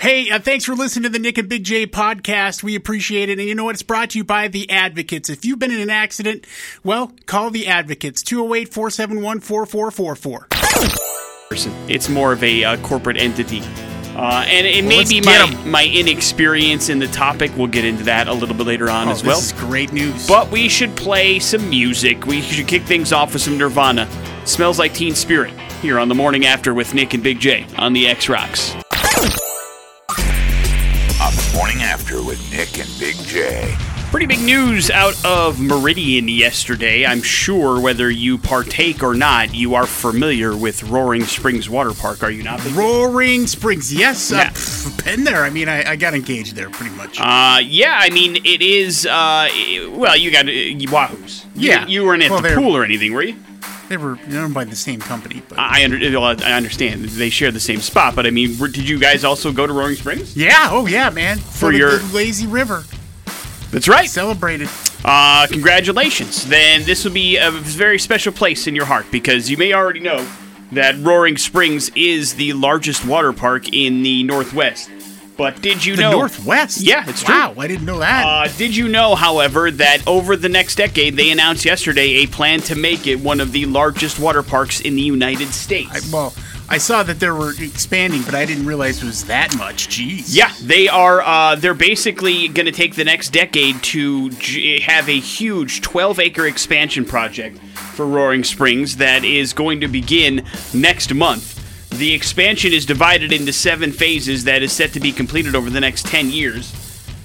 [0.00, 2.62] Hey, uh, thanks for listening to the Nick and Big J podcast.
[2.62, 3.38] We appreciate it.
[3.38, 3.74] And you know what?
[3.74, 5.28] It's brought to you by the Advocates.
[5.28, 6.46] If you've been in an accident,
[6.82, 10.46] well, call the Advocates 208 471 4444.
[11.90, 13.60] It's more of a uh, corporate entity.
[14.16, 15.70] Uh, and it Well, may be my, 'em.
[15.70, 17.50] my inexperience in the topic.
[17.56, 19.36] We'll get into that a little bit later on Oh, as well.
[19.36, 20.26] This is great news.
[20.26, 22.24] But we should play some music.
[22.26, 24.08] We should kick things off with some Nirvana.
[24.46, 27.92] Smells like Teen Spirit here on the morning after with Nick and Big J on
[27.92, 28.74] the X Rocks.
[32.10, 33.72] After with Nick and Big J.
[34.10, 37.06] Pretty big news out of Meridian yesterday.
[37.06, 42.24] I'm sure whether you partake or not, you are familiar with Roaring Springs Water Park,
[42.24, 42.60] are you not?
[42.74, 43.94] Roaring Springs.
[43.94, 44.50] Yes, Yeah.
[44.50, 45.44] pff, been there.
[45.44, 47.20] I mean, I, I got engaged there pretty much.
[47.20, 49.48] Uh, yeah, I mean, it is, uh,
[49.92, 50.50] well, you got uh,
[50.90, 51.46] Wahooz.
[51.54, 51.86] Yeah.
[51.86, 53.36] You, weren't at Well, the pool or anything, were you?
[53.90, 55.42] They were owned by the same company.
[55.48, 57.04] But I, under, I understand.
[57.06, 59.96] They share the same spot, but I mean, did you guys also go to Roaring
[59.96, 60.36] Springs?
[60.36, 61.38] yeah, oh yeah, man.
[61.38, 62.84] For, the your- lazy river.
[63.72, 64.08] That's right.
[64.08, 64.68] Celebrated.
[65.04, 66.46] Uh, congratulations.
[66.48, 70.00] Then this will be a very special place in your heart because you may already
[70.00, 70.24] know
[70.72, 74.88] that Roaring Springs is the largest water park in the Northwest.
[75.40, 76.10] But did you The know?
[76.12, 76.82] Northwest.
[76.82, 77.34] Yeah, it's true.
[77.34, 78.26] Wow, I didn't know that.
[78.26, 82.60] Uh, did you know, however, that over the next decade, they announced yesterday a plan
[82.60, 85.90] to make it one of the largest water parks in the United States?
[85.90, 86.34] I, well,
[86.68, 89.88] I saw that they were expanding, but I didn't realize it was that much.
[89.88, 90.26] Jeez.
[90.28, 91.22] Yeah, they are.
[91.22, 96.46] Uh, they're basically going to take the next decade to j- have a huge 12-acre
[96.46, 97.58] expansion project
[97.94, 101.56] for Roaring Springs that is going to begin next month.
[102.00, 105.80] The expansion is divided into seven phases that is set to be completed over the
[105.80, 106.70] next 10 years.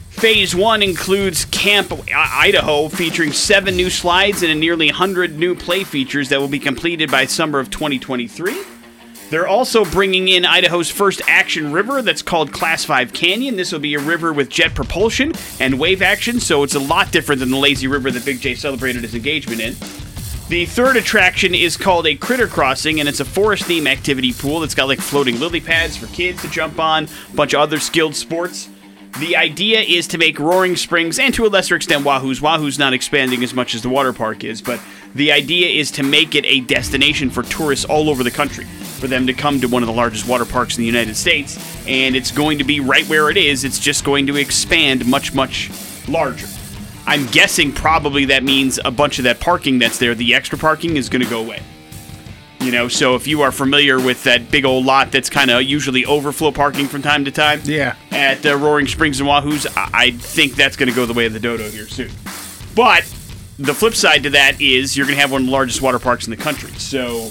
[0.09, 5.85] Phase one includes Camp Idaho, featuring seven new slides and a nearly 100 new play
[5.85, 8.53] features that will be completed by summer of 2023.
[9.29, 13.55] They're also bringing in Idaho's first action river that's called Class 5 Canyon.
[13.55, 15.31] This will be a river with jet propulsion
[15.61, 18.55] and wave action, so it's a lot different than the lazy river that Big J
[18.55, 20.04] celebrated his engagement in.
[20.47, 24.59] The third attraction is called a Critter Crossing, and it's a forest theme activity pool
[24.59, 27.79] that's got like floating lily pads for kids to jump on, a bunch of other
[27.79, 28.69] skilled sports.
[29.19, 32.93] The idea is to make Roaring Springs, and to a lesser extent Wahooz, Wahooz not
[32.93, 34.79] expanding as much as the water park is, but
[35.15, 39.07] the idea is to make it a destination for tourists all over the country, for
[39.07, 42.15] them to come to one of the largest water parks in the United States, and
[42.15, 45.71] it's going to be right where it is, it's just going to expand much, much
[46.07, 46.45] larger.
[47.07, 50.97] I'm guessing probably that means a bunch of that parking that's there, the extra parking,
[50.97, 51.61] is going to go away.
[52.61, 55.61] You know, so if you are familiar with that big old lot that's kind of
[55.61, 57.95] usually overflow parking from time to time, Yeah.
[58.11, 61.27] at uh, Roaring Springs and Wahooz, I, I think that's going to go the way
[61.27, 62.09] of the dodo here soon.
[62.75, 63.03] But
[63.59, 65.99] the flip side to that is you're going to have one of the largest water
[65.99, 67.29] parks in the country, so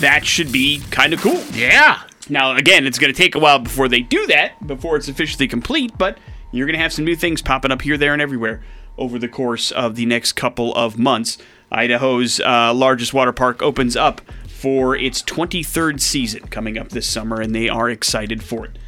[0.00, 1.40] that should be kind of cool.
[1.52, 2.02] Yeah.
[2.28, 5.46] Now, again, it's going to take a while before they do that, before it's officially
[5.46, 6.18] complete, but
[6.50, 8.62] you're going to have some new things popping up here, there, and everywhere
[8.98, 11.38] over the course of the next couple of months.
[11.70, 17.40] Idaho's uh, largest water park opens up for its 23rd season coming up this summer,
[17.40, 18.78] and they are excited for it.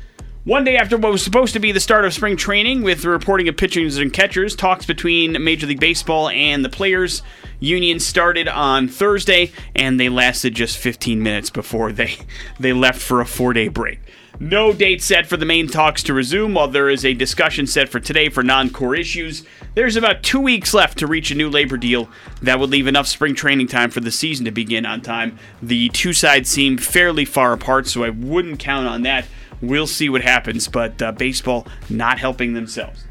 [0.44, 3.10] One day after what was supposed to be the start of spring training, with the
[3.10, 7.22] reporting of pitchers and catchers, talks between Major League Baseball and the players
[7.60, 12.16] union started on Thursday, and they lasted just 15 minutes before they
[12.58, 13.98] they left for a four-day break.
[14.40, 17.88] No date set for the main talks to resume, while there is a discussion set
[17.88, 19.44] for today for non-core issues.
[19.74, 22.08] There's about two weeks left to reach a new labor deal
[22.42, 25.40] that would leave enough spring training time for the season to begin on time.
[25.60, 29.26] The two sides seem fairly far apart, so I wouldn't count on that.
[29.60, 33.07] We'll see what happens, but uh, baseball not helping themselves.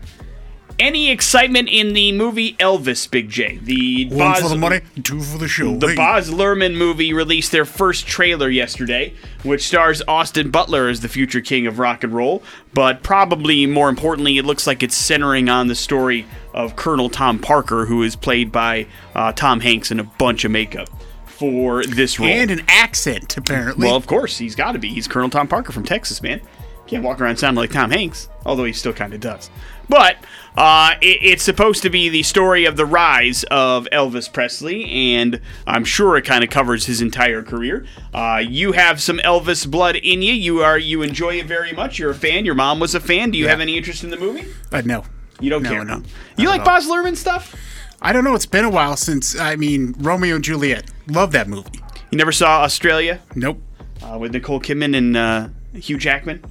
[0.80, 3.58] Any excitement in the movie Elvis, Big J?
[3.58, 5.76] The One Baz- for the money, two for the show.
[5.76, 5.96] the Hey.
[5.96, 11.42] Baz Luhrmann movie released their first trailer yesterday, which stars Austin Butler as the future
[11.42, 12.44] king of rock and roll.
[12.76, 17.40] But probably more importantly, it looks like it's centering on the story of Colonel Tom
[17.40, 18.86] Parker, who is played by
[19.16, 20.90] uh, Tom Hanks in a bunch of makeup
[21.26, 22.30] for this role.
[22.30, 23.88] and an accent apparently.
[23.88, 24.90] well, of course, he's got to be.
[24.90, 26.40] He's Colonel Tom Parker from Texas, man.
[26.86, 29.50] Can't walk around sounding like Tom Hanks, although he still kind of does.
[29.90, 30.18] But
[30.58, 35.40] uh, it, it's supposed to be the story of the rise of Elvis Presley, and
[35.68, 37.86] I'm sure it kind of covers his entire career.
[38.14, 40.34] Uh, you have some Elvis blood in you.
[40.34, 42.00] You are you enjoy it very much.
[42.00, 42.44] You're a fan.
[42.44, 43.32] Your mom was a fan.
[43.32, 43.52] Do you Yeah.
[43.52, 44.46] have any interest in the movie?
[44.72, 45.04] uh, no,
[45.40, 45.86] You don't No, care.
[45.86, 46.02] no,
[46.38, 46.66] You like.
[46.66, 47.56] Baz Luhrmann stuff?
[48.02, 48.34] I don't know.
[48.36, 50.90] It's been a while since I mean Romeo and Juliet.
[51.08, 51.80] Love that movie.
[52.12, 53.62] You never saw Australia Nope.
[54.04, 56.44] uh, with Nicole Kidman and uh, Hugh Jackman,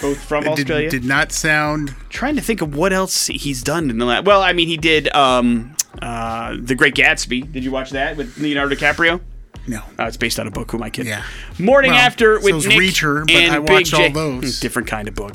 [0.00, 0.90] both from It did, Australia.
[0.90, 1.94] did not sound.
[2.08, 4.24] trying to think of what else he's done in the last.
[4.24, 7.50] Well, I mean, he did um, uh, The Great Gatsby.
[7.52, 9.20] Did you watch that with Leonardo DiCaprio?
[9.66, 9.78] No.
[9.98, 10.70] Uh, it's based on a book.
[10.72, 11.10] Who am I kidding?
[11.10, 11.24] Yeah.
[11.58, 14.12] Morning Well, after with so's Nick Reacher, but and I Big watched all J.
[14.12, 14.60] those.
[14.60, 15.32] Different kind of book.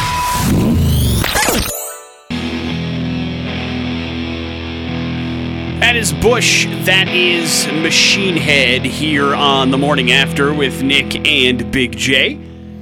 [5.80, 6.66] That is Bush.
[6.86, 12.36] That is Machine Head here on the morning after with Nick and Big J.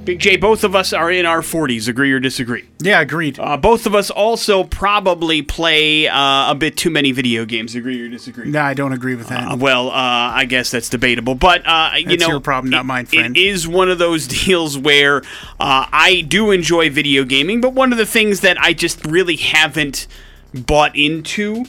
[0.08, 1.90] Big J, both of us are in our 40s.
[1.90, 2.64] Agree or disagree?
[2.80, 3.38] Yeah, agreed.
[3.38, 7.76] Uh, both of us also probably play uh, a bit too many video games.
[7.76, 8.50] Agree or disagree?
[8.50, 9.52] no, I don't agree with that.
[9.52, 12.82] Uh, well, uh, I guess that's debatable, but uh, you That's know, your problem, not
[12.82, 13.36] it- mine, friend.
[13.36, 15.18] It is one of those deals where
[15.60, 19.36] uh, I do enjoy video gaming, but one of the things that I just really
[19.36, 20.08] haven't
[20.54, 21.66] bought into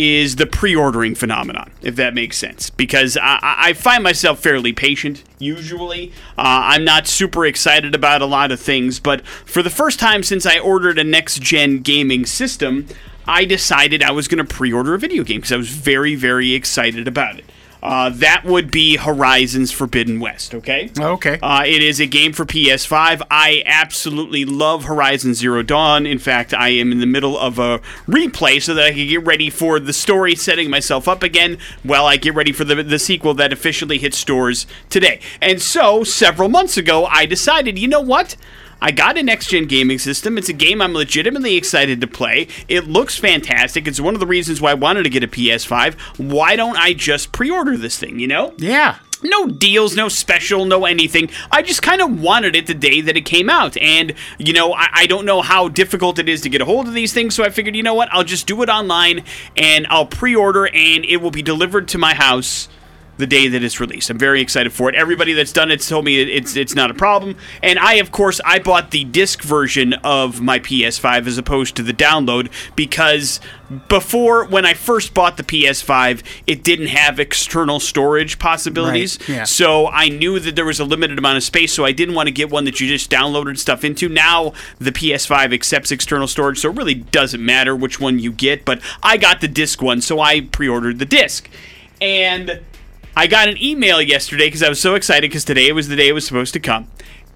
[0.00, 2.70] is the pre-ordering phenomenon, if that makes sense.
[2.70, 6.12] Because I, I find myself fairly patient usually.
[6.38, 10.22] Uh, I'm not super excited about a lot of things, but for the first time
[10.22, 12.86] since I ordered a next-gen gaming system,
[13.26, 16.54] I decided I was going to pre-order a video game because I was very, very
[16.54, 17.44] excited about it.
[17.82, 20.90] Uh, that would be Horizons Forbidden West, okay?
[20.98, 21.38] Okay.
[21.40, 23.22] Uh, it is a game for PS5.
[23.30, 26.06] I absolutely love Horizon Zero Dawn.
[26.06, 29.24] In fact, I am in the middle of a replay so that I can get
[29.24, 32.98] ready for the story, setting myself up again while I get ready for the, the
[32.98, 35.20] sequel that officially hits stores today.
[35.40, 38.36] And so, several months ago, I decided, you know what?
[38.80, 40.38] I got a next gen gaming system.
[40.38, 42.48] It's a game I'm legitimately excited to play.
[42.68, 43.86] It looks fantastic.
[43.88, 45.94] It's one of the reasons why I wanted to get a PS5.
[46.18, 48.54] Why don't I just pre order this thing, you know?
[48.58, 48.98] yeah.
[49.22, 51.28] no deals, no special, no anything.
[51.50, 53.76] I just kind of wanted it the day that it came out.
[53.78, 56.86] And, you know, I, I don't know how difficult it is to get a hold
[56.86, 59.24] of these things, so I figured, you know what, I'll just do it online
[59.56, 62.68] and I'll pre order and it will be delivered to my house
[63.18, 64.10] the day that it's released.
[64.10, 64.94] I'm very excited for it.
[64.94, 67.36] Everybody that's done it's told me it's it's not a problem.
[67.62, 71.82] And I of course I bought the disc version of my PS5 as opposed to
[71.82, 73.40] the download because
[73.88, 79.18] before when I first bought the PS5, it didn't have external storage possibilities.
[79.20, 79.44] Right, yeah.
[79.44, 82.28] So I knew that there was a limited amount of space, so I didn't want
[82.28, 84.08] to get one that you just downloaded stuff into.
[84.08, 88.64] Now the PS5 accepts external storage, so it really doesn't matter which one you get.
[88.64, 91.50] But I got the disc one, so I pre-ordered the disc.
[92.00, 92.60] And
[93.18, 96.06] I got an email yesterday because I was so excited because today was the day
[96.06, 96.86] it was supposed to come,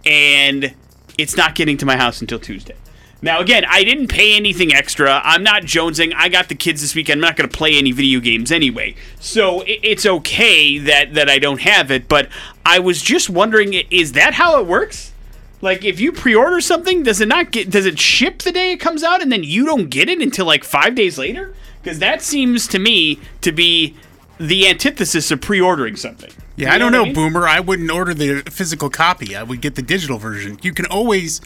[0.06, 0.76] and
[1.18, 2.76] it's not getting to my house until Tuesday.
[3.20, 5.20] Now, again, I didn't pay anything extra.
[5.24, 6.12] I'm not jonesing.
[6.14, 7.18] I got the kids this weekend.
[7.18, 11.40] I'm not going to play any video games anyway, so it's okay that that I
[11.40, 12.06] don't have it.
[12.08, 12.28] But
[12.64, 15.12] I was just wondering, is that how it works?
[15.60, 17.70] Like, if you pre-order something, does it not get?
[17.70, 20.46] Does it ship the day it comes out, and then you don't get it until
[20.46, 21.56] like five days later?
[21.82, 23.96] Because that seems to me to be
[24.38, 26.30] the antithesis of pre-ordering something.
[26.56, 27.14] Yeah, You I don't know, mean?
[27.14, 27.46] Boomer.
[27.48, 29.34] I wouldn't order the physical copy.
[29.36, 30.58] I would get the digital version.
[30.62, 31.40] You can always,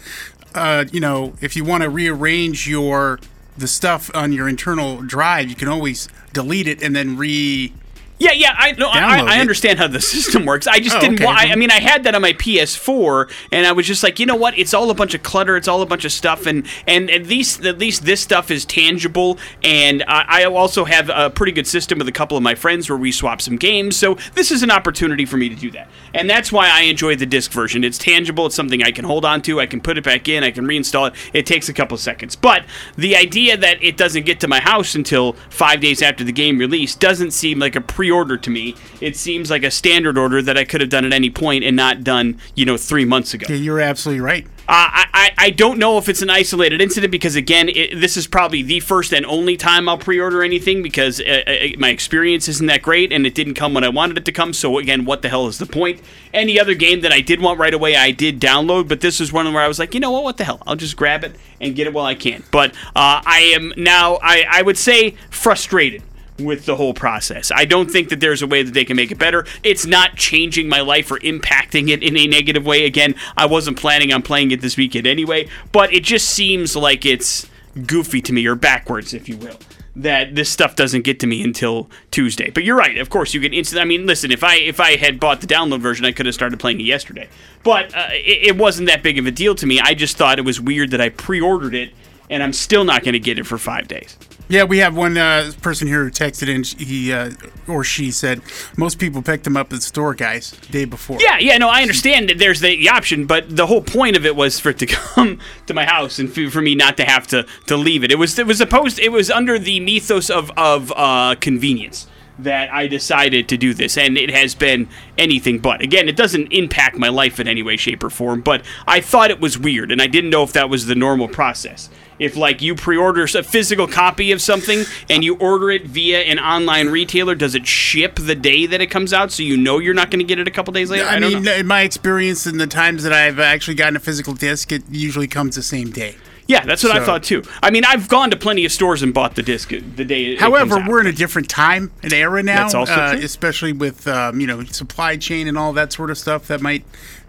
[0.55, 3.21] uh, you know, if you want to rearrange your
[3.59, 7.73] the stuff on your internal drive, you can always delete it and then re.
[8.19, 10.67] Yeah, yeah, I no, I, Download I understand how the system works.
[10.67, 11.17] I just Oh, didn't.
[11.21, 11.27] okay.
[11.27, 14.27] I, I mean, I had that on my PS4, and I was just like, you
[14.27, 14.59] know what?
[14.59, 15.57] It's all a bunch of clutter.
[15.57, 18.65] It's all a bunch of stuff, and and at least at least this stuff is
[18.65, 19.39] tangible.
[19.63, 22.89] And I, I also have a pretty good system with a couple of my friends
[22.89, 23.97] where we swap some games.
[23.97, 27.17] So this is an opportunity for me to do that, and that's why I enjoy
[27.17, 27.85] the disc version.
[27.85, 28.47] It's tangible.
[28.47, 29.61] It's something I can hold on to.
[29.61, 30.43] I can put it back in.
[30.43, 31.15] I can reinstall it.
[31.35, 32.65] It takes a couple seconds, but
[32.97, 36.59] the idea that it doesn't get to my house until five days after the game
[36.59, 38.77] release doesn't seem like a pre-order to me.
[39.01, 41.75] It seems like a standard order that I could have done at any point and
[41.75, 43.47] not done, you know, three months ago.
[43.49, 44.47] Yeah, you're absolutely right.
[44.69, 48.29] Uh, I, I don't know if it's an isolated incident because again, it, this is
[48.29, 52.67] probably the first and only time I'll pre-order anything because uh, uh, my experience isn't
[52.67, 54.53] that great and it didn't come when I wanted it to come.
[54.53, 56.01] So again, what the hell is the point?
[56.33, 59.33] Any other game that I did want right away, I did download, but this is
[59.33, 60.23] one where I was like, you know what?
[60.23, 60.63] What the hell?
[60.65, 62.45] I'll just grab it and get it while I can.
[62.53, 66.03] But uh, I am now, I, I would say, frustrated
[66.39, 67.51] with the whole process.
[67.55, 69.47] I don't think that there's a way that they can make it better.
[69.63, 72.85] It's not changing my life or impacting it in a negative way.
[72.85, 77.07] Again, I wasn't planning on playing it this weekend anyway, but it just seems like
[77.07, 77.49] it's
[77.87, 79.59] goofy to me or backwards, if you will.
[79.99, 82.51] That this stuff doesn't get to me until Tuesday.
[82.51, 82.99] But you're right.
[82.99, 83.81] Of course, you can instant.
[83.81, 84.31] I mean, listen.
[84.31, 86.85] If I if I had bought the download version, I could have started playing it
[86.85, 87.31] yesterday.
[87.63, 89.81] But uh, it, it wasn't that big of a deal to me.
[89.81, 91.95] I just thought it was weird that I pre-ordered it,
[92.31, 94.17] and I'm still not going to get it for five days.
[94.49, 96.63] Yeah, we have one uh, person here who texted in.
[96.63, 97.33] He uh,
[97.67, 98.43] or she said
[98.77, 101.19] most people picked them up at the store, guys, day before.
[101.21, 104.37] Yeah, yeah, no, I understand that there's the option, but the whole point of it
[104.37, 107.27] was for it to come to my house and for for me not to have
[107.29, 108.13] to to leave it.
[108.13, 112.07] It was it was supposed it was under the mythos of of uh, convenience.
[112.39, 115.81] that I decided to do this, and it has been anything but.
[115.81, 119.31] Again, it doesn't impact my life in any way, shape, or form, but I thought
[119.31, 121.89] it was weird, and I didn't know if that was the normal process.
[122.19, 126.39] If like you pre-order a physical copy of something and you order it via an
[126.39, 129.95] online retailer, does it ship the day that it comes out, so you know you're
[129.95, 131.05] not going to get it a couple days later?
[131.05, 131.55] I, don't mean, know.
[131.55, 135.29] in my experience, in the times that I've actually gotten a physical disc, it usually
[135.29, 136.17] comes the same day.
[136.49, 137.43] Yeah, that's what I thought too.
[137.61, 140.27] I mean, I've gone to plenty of stores and bought the disc the day.
[140.35, 140.89] It However, comes out.
[140.89, 143.25] we're in a different time and era now, That's also uh, true.
[143.25, 146.85] especially with um, you know supply chain and all that sort of stuff that might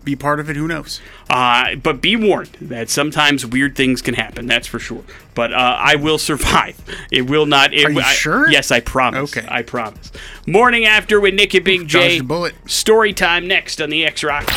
[0.07, 0.55] be part of it.
[0.55, 1.01] Who knows?
[1.29, 4.47] Uh, but be warned that sometimes weird things can happen.
[4.47, 5.03] That's for sure.
[5.35, 6.79] But uh, I will survive.
[7.11, 7.73] It will not.
[7.73, 8.49] It, Are you I- sure?
[8.49, 9.35] Yes, I promise.
[9.37, 9.45] Okay.
[9.49, 10.11] I promise.
[10.47, 12.21] Morning after with Nick and Big J.
[12.21, 12.55] Bullet.
[12.69, 14.49] Story time next on the X Rock.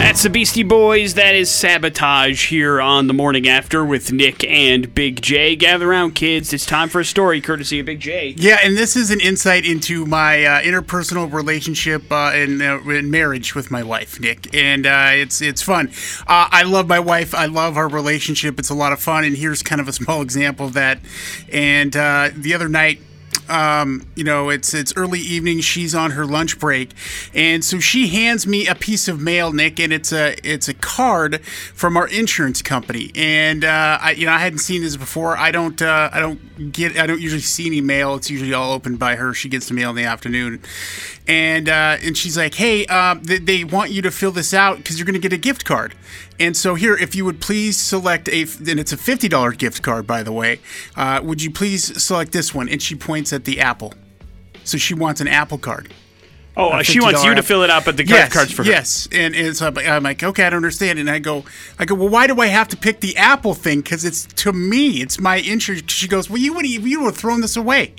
[0.00, 1.14] That's the Beastie Boys.
[1.14, 5.56] That is Sabotage here on the morning after with Nick and Big J.
[5.56, 6.52] Gather around, kids.
[6.52, 8.34] It's time for a story courtesy of Big J.
[8.36, 13.10] Yeah, and this is an insight into my uh, interpersonal relationship uh, and, uh, in
[13.10, 15.88] marriage with my wife, Nick, and uh, it's it's fun.
[16.28, 17.34] Uh, I love my wife.
[17.34, 18.60] I love our relationship.
[18.60, 21.00] It's a lot of fun, and here's kind of a small example of that.
[21.52, 23.00] And uh, the other night.
[23.48, 25.60] Um, you know, it's it's early evening.
[25.60, 26.92] She's on her lunch break,
[27.34, 30.74] and so she hands me a piece of mail, Nick, and it's a it's a
[30.74, 33.10] card from our insurance company.
[33.14, 35.36] And uh, I, you know, I hadn't seen this before.
[35.36, 38.14] I don't uh, I don't get I don't usually see any mail.
[38.16, 39.32] It's usually all opened by her.
[39.32, 40.60] She gets the mail in the afternoon,
[41.26, 44.78] and uh, and she's like, hey, um, they, they want you to fill this out
[44.78, 45.94] because you're going to get a gift card.
[46.40, 49.82] And so here, if you would please select a, and it's a fifty dollar gift
[49.82, 50.60] card, by the way.
[50.96, 52.68] Uh, would you please select this one?
[52.68, 53.94] And she points at the Apple.
[54.64, 55.92] So she wants an Apple card.
[56.60, 58.70] Oh, she wants you to fill it out, but the gift yes, card's for her.
[58.70, 60.98] Yes, and, and so I'm like- I'm like, okay, I don't understand.
[60.98, 61.44] And I go,
[61.78, 63.80] I go, well, why do I have to pick the Apple thing?
[63.80, 65.88] Because it's to me, it's my interest.
[65.88, 67.94] She goes, well, you would you would have thrown this away,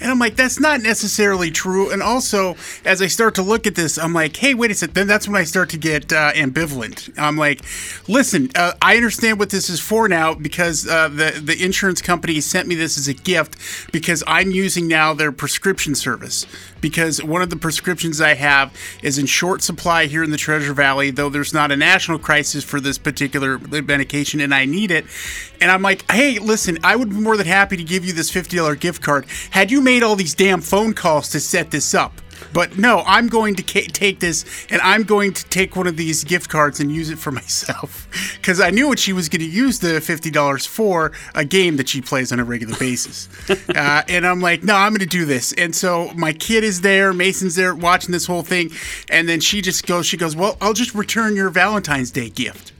[0.00, 1.90] and I'm like, that's not necessarily true.
[1.90, 4.94] And also, as I start to look at this, I'm like, hey, wait a second.
[4.94, 7.16] Then that's when I start to get uh, ambivalent.
[7.16, 7.60] I'm like,
[8.08, 12.40] listen, uh, I understand what this is for now because uh, the the insurance company
[12.40, 16.44] sent me this as a gift because I'm using now their prescription service
[16.80, 17.56] because one of the
[18.00, 21.70] prescriptions I have is in short supply here in the Treasure Valley, though there's not
[21.70, 25.04] a national crisis for this particular medication and I need it.
[25.60, 28.30] And I'm like, hey, listen, I would be more than happy to give you this
[28.30, 32.22] $50 gift card had you made all these damn phone calls to set this up.
[32.52, 35.96] But no, I'm going to ca- take this and I'm going to take one of
[35.96, 38.08] these gift cards and use it for myself.
[38.36, 41.88] Because I knew what she was going to use the $50 for a game that
[41.88, 43.28] she plays on a regular basis.
[43.74, 45.52] uh, and I'm like, no, I'm going to do this.
[45.52, 48.70] And so my kid is there, Mason's there watching this whole thing.
[49.08, 52.72] And then she just goes, she goes, well, I'll just return your Valentine's Day gift.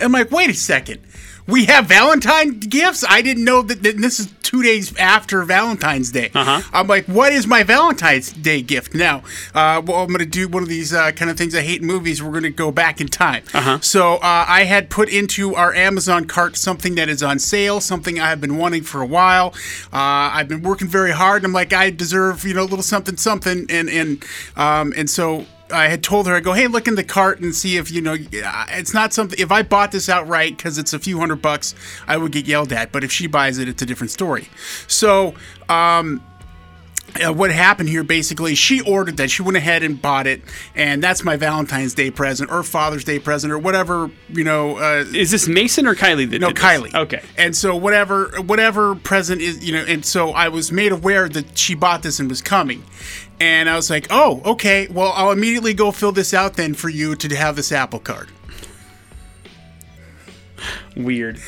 [0.00, 1.00] I'm like, wait a second.
[1.46, 3.04] We have Valentine gifts?
[3.08, 6.30] I didn't know that, that this is two days after Valentine's Day.
[6.34, 6.62] Uh-huh.
[6.72, 8.94] I'm like, what is my Valentine's Day gift?
[8.94, 9.22] Now,
[9.54, 11.80] uh, well, I'm going to do one of these uh, kind of things I hate
[11.80, 12.22] in movies.
[12.22, 13.44] We're going to go back in time.
[13.52, 13.80] Uh-huh.
[13.80, 18.20] So uh, I had put into our Amazon cart something that is on sale, something
[18.20, 19.54] I have been wanting for a while.
[19.92, 21.42] Uh, I've been working very hard.
[21.42, 23.66] And I'm like, I deserve, you know, a little something, something.
[23.68, 24.24] And, and,
[24.56, 27.54] um, and so I had told her, I go, hey, look in the cart and
[27.54, 29.38] see if you know, it's not something.
[29.38, 31.74] If I bought this outright because it's a few hundred bucks,
[32.06, 32.92] I would get yelled at.
[32.92, 34.48] But if she buys it, it's a different story.
[34.86, 35.34] So,
[35.68, 36.22] um,
[37.22, 40.40] uh, what happened here basically she ordered that she went ahead and bought it
[40.74, 45.04] and that's my valentine's day present or father's day present or whatever you know uh,
[45.12, 46.64] Is this Mason or Kylie that no, did this?
[46.64, 46.94] Kylie.
[46.94, 47.22] Okay.
[47.36, 51.58] And so whatever whatever present is, you know, and so I was made aware that
[51.58, 52.82] she bought this and was coming.
[53.42, 54.86] And I was like, "Oh, okay.
[54.86, 58.28] Well, I'll immediately go fill this out then for you to have this Apple card."
[60.96, 61.38] Weird.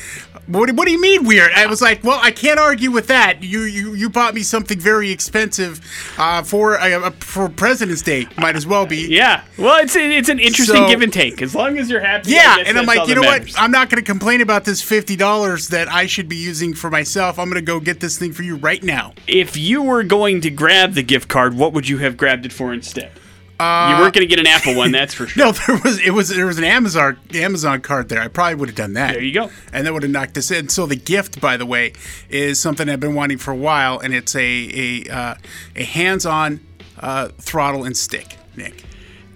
[0.47, 1.51] What, what do you mean weird?
[1.55, 3.43] I was like, well, I can't argue with that.
[3.43, 5.81] You you, you bought me something very expensive
[6.17, 8.27] uh, for uh, for President's Day.
[8.37, 9.07] Might as well be.
[9.07, 9.43] Yeah.
[9.57, 11.41] Well, it's it's an interesting So- give and take.
[11.41, 12.31] As long as you're happy.
[12.31, 13.53] Yeah, and I'm like, you know matters.
[13.53, 13.61] what?
[13.61, 16.89] I'm not going to complain about this fifty dollars that I should be using for
[16.89, 17.37] myself.
[17.39, 19.13] I'm going to go get this thing for you right now.
[19.27, 22.53] If you were going to grab the gift card, what would you have grabbed it
[22.53, 23.11] for instead?
[23.59, 25.43] You weren't going to get an Apple one, that's for sure.
[25.43, 28.21] Uh, No, there was it was there was an Amazon Amazon card there.
[28.21, 29.13] I probably would have done that.
[29.13, 29.49] There you go.
[29.71, 30.69] And that would have knocked this in.
[30.69, 31.93] So the gift, by the way,
[32.29, 35.35] is something I've been wanting for a while, and it's a a uh,
[35.75, 36.59] a hands-on
[36.99, 38.83] uh, throttle and stick, Nick.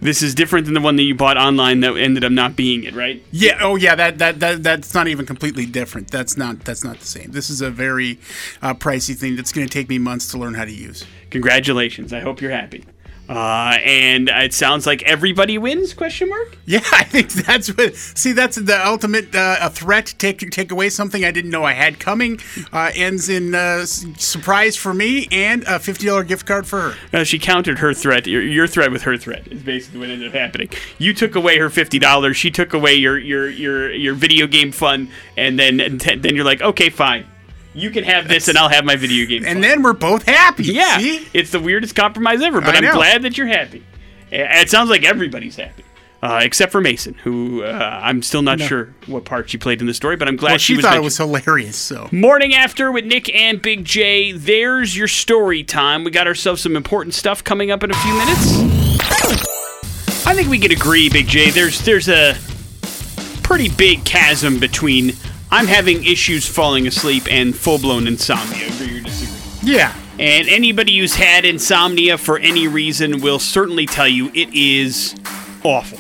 [0.02, 2.86] This is different than the one that you bought online that ended up not being
[2.86, 3.22] it, right?
[3.32, 3.60] Yeah.
[3.62, 3.96] Oh, yeah.
[3.96, 6.10] That that that that's not even completely different.
[6.10, 7.32] That's not that's not the same.
[7.32, 8.18] This is a very
[8.62, 11.06] uh, pricey thing that's going to take me months to learn how to use.
[11.32, 12.14] Congratulations.
[12.14, 12.86] I hope you're happy.
[13.30, 15.94] Uh, and it sounds like everybody wins?
[15.94, 16.58] Question mark.
[16.70, 17.96] Yeah, I think that's what.
[17.96, 20.14] See, that's the ultimate uh, a threat.
[20.20, 22.40] Take take away something I didn't know I had coming.
[22.72, 27.26] Uh, ends in uh, surprise for me and a fifty dollar gift card for her.
[27.26, 28.28] She countered her threat.
[28.28, 30.70] Your, your threat with her threat is basically what ended up happening.
[31.00, 32.38] You took away her fifty dollars.
[32.38, 36.36] She took away your your your your video game fun, and then and t- then
[36.36, 37.26] you're like, okay, fine,
[37.82, 39.44] you can have this, and I'll have my video game.
[39.46, 39.62] And fun.
[39.62, 40.66] then we're both happy.
[40.66, 41.28] yeah, See?
[41.34, 42.62] it's the weirdest compromise ever.
[42.62, 42.94] But I I'm know.
[42.94, 43.80] glad that you're happy.
[44.32, 45.84] Uh, It sounds like everybody's happy.
[46.22, 49.88] Uh, except for Mason, who uh, I'm still not sure what part she played in
[49.88, 51.78] the story, but I'm glad Well, she, she was thought it was hilarious.
[51.78, 54.34] So Morning after with Nick and Big J.
[54.34, 56.04] There's your story time.
[56.04, 59.06] We got ourselves some important stuff coming up in a few minutes.
[60.28, 61.52] I think we can agree, Big J.
[61.52, 62.36] There's there's a
[63.42, 65.14] pretty big chasm between
[65.52, 68.68] I'm having issues falling asleep and full blown insomnia.
[68.68, 69.74] Agree or disagree?
[69.74, 75.16] yeah, And anybody who's had insomnia for any reason will certainly tell you it is
[75.64, 75.98] awful.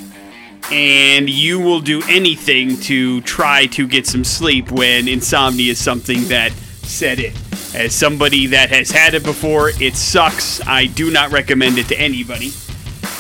[0.72, 6.28] And you will do anything to try to get some sleep when insomnia is something
[6.28, 6.52] that
[6.84, 7.34] set in.
[7.74, 10.62] As somebody that has had it before, it sucks.
[10.68, 12.52] I do not recommend it to anybody.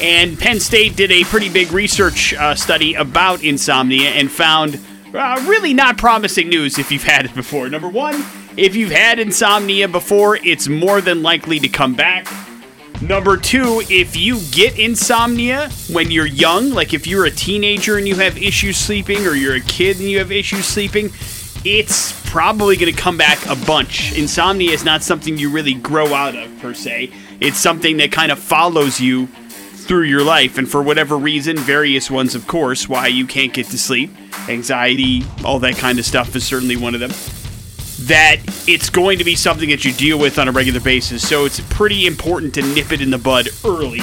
[0.01, 4.79] And Penn State did a pretty big research uh, study about insomnia and found
[5.13, 7.69] uh, really not promising news if you've had it before.
[7.69, 8.23] Number one,
[8.57, 12.27] if you've had insomnia before, it's more than likely to come back.
[13.01, 18.05] Number two, if you get insomnia when you're young, like if you're a teenager and
[18.05, 21.09] you have issues sleeping, or you're a kid and you have issues sleeping,
[21.63, 24.17] it's probably going to come back a bunch.
[24.17, 27.11] Insomnia is not something you really grow out of, per se.
[27.39, 29.29] It's something that kind of follows you
[29.89, 33.65] through your life, and for whatever reason, various ones, of course, why you can't get
[33.65, 34.11] to sleep,
[34.47, 37.11] anxiety, all that kind of stuff is certainly one of them
[38.03, 41.27] that it's going to be something that you deal with on a regular basis.
[41.27, 44.01] So it's pretty important to nip it in the bud early,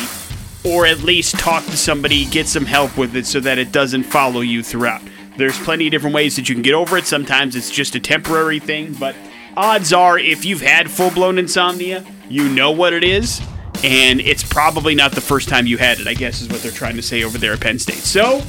[0.64, 4.02] or at least talk to somebody, get some help with it so that it doesn't
[4.02, 5.02] follow you throughout.
[5.38, 7.06] There's plenty of different ways that you can get over it.
[7.06, 9.14] Sometimes it's just a temporary thing, but
[9.56, 13.40] odds are if you've had full blown insomnia, you know what it is.
[13.84, 16.72] And it's probably not the first time you had it, I guess, is what they're
[16.72, 17.98] trying to say over there at Penn State.
[17.98, 18.42] So,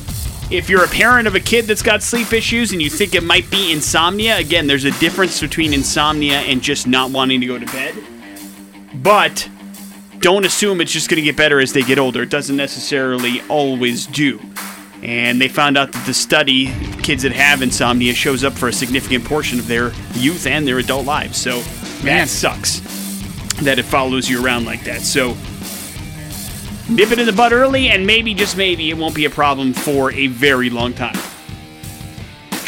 [0.50, 3.24] if you're a parent of a kid that's got sleep issues and you think it
[3.24, 7.60] might be insomnia, again, there's a difference between insomnia and just not wanting to go
[7.60, 7.96] to bed.
[8.96, 9.50] But
[10.20, 12.24] don't assume it's just going to get better as they get older.
[12.24, 14.40] It doesn't necessarily always do.
[15.04, 16.68] And they found out that the study,
[17.04, 20.80] kids that have insomnia, shows up for a significant portion of their youth and their
[20.80, 21.38] adult lives.
[21.38, 21.58] So
[22.04, 22.06] Man.
[22.06, 22.97] that sucks
[23.62, 25.02] that it follows you around like that.
[25.02, 25.30] So
[26.90, 29.74] nip it in the bud early, and maybe, just maybe, it won't be a problem
[29.74, 31.18] for a very long time.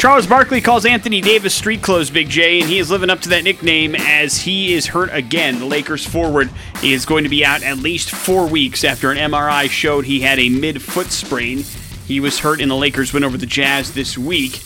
[0.00, 3.28] Charles Barkley calls Anthony Davis street clothes Big J, and he is living up to
[3.28, 5.58] that nickname as he is hurt again.
[5.58, 6.48] The Lakers forward
[6.82, 10.38] is going to be out at least four weeks after an MRI showed he had
[10.38, 11.64] a mid foot sprain.
[12.06, 14.62] He was hurt in the Lakers win over the Jazz this week.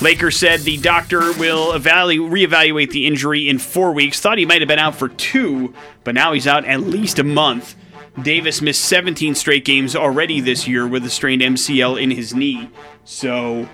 [0.00, 4.18] Lakers said the doctor will evalu- reevaluate the injury in four weeks.
[4.18, 7.24] Thought he might have been out for two, but now he's out at least a
[7.24, 7.76] month.
[8.22, 12.70] Davis missed 17 straight games already this year with a strained MCL in his knee.
[13.04, 13.68] So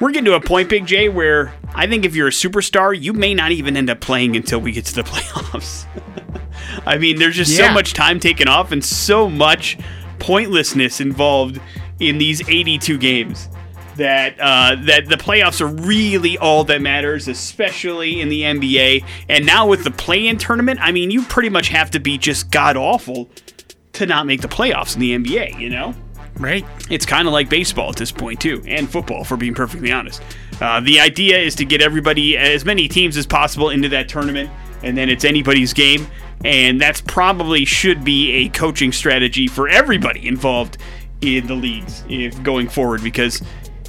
[0.00, 3.14] we're getting to a point, Big J, where I think if you're a superstar, you
[3.14, 5.86] may not even end up playing until we get to the playoffs.
[6.86, 9.78] I mean, there's just so much time taken off and so much
[10.18, 11.58] pointlessness involved
[12.00, 13.48] in these 82 games
[13.96, 19.04] that uh, that the playoffs are really all that matters, especially in the NBA.
[19.28, 22.50] And now with the play-in tournament, I mean, you pretty much have to be just
[22.50, 23.30] god awful
[23.94, 25.60] to not make the playoffs in the NBA.
[25.60, 25.94] You know?
[26.38, 26.64] right.
[26.90, 30.22] It's kind of like baseball at this point too, and football, for being perfectly honest.
[30.60, 34.50] Uh, the idea is to get everybody, as many teams as possible, into that tournament,
[34.82, 36.06] and then it's anybody's game.
[36.44, 40.76] And that's probably should be a coaching strategy for everybody involved
[41.22, 43.42] in the leagues if going forward, because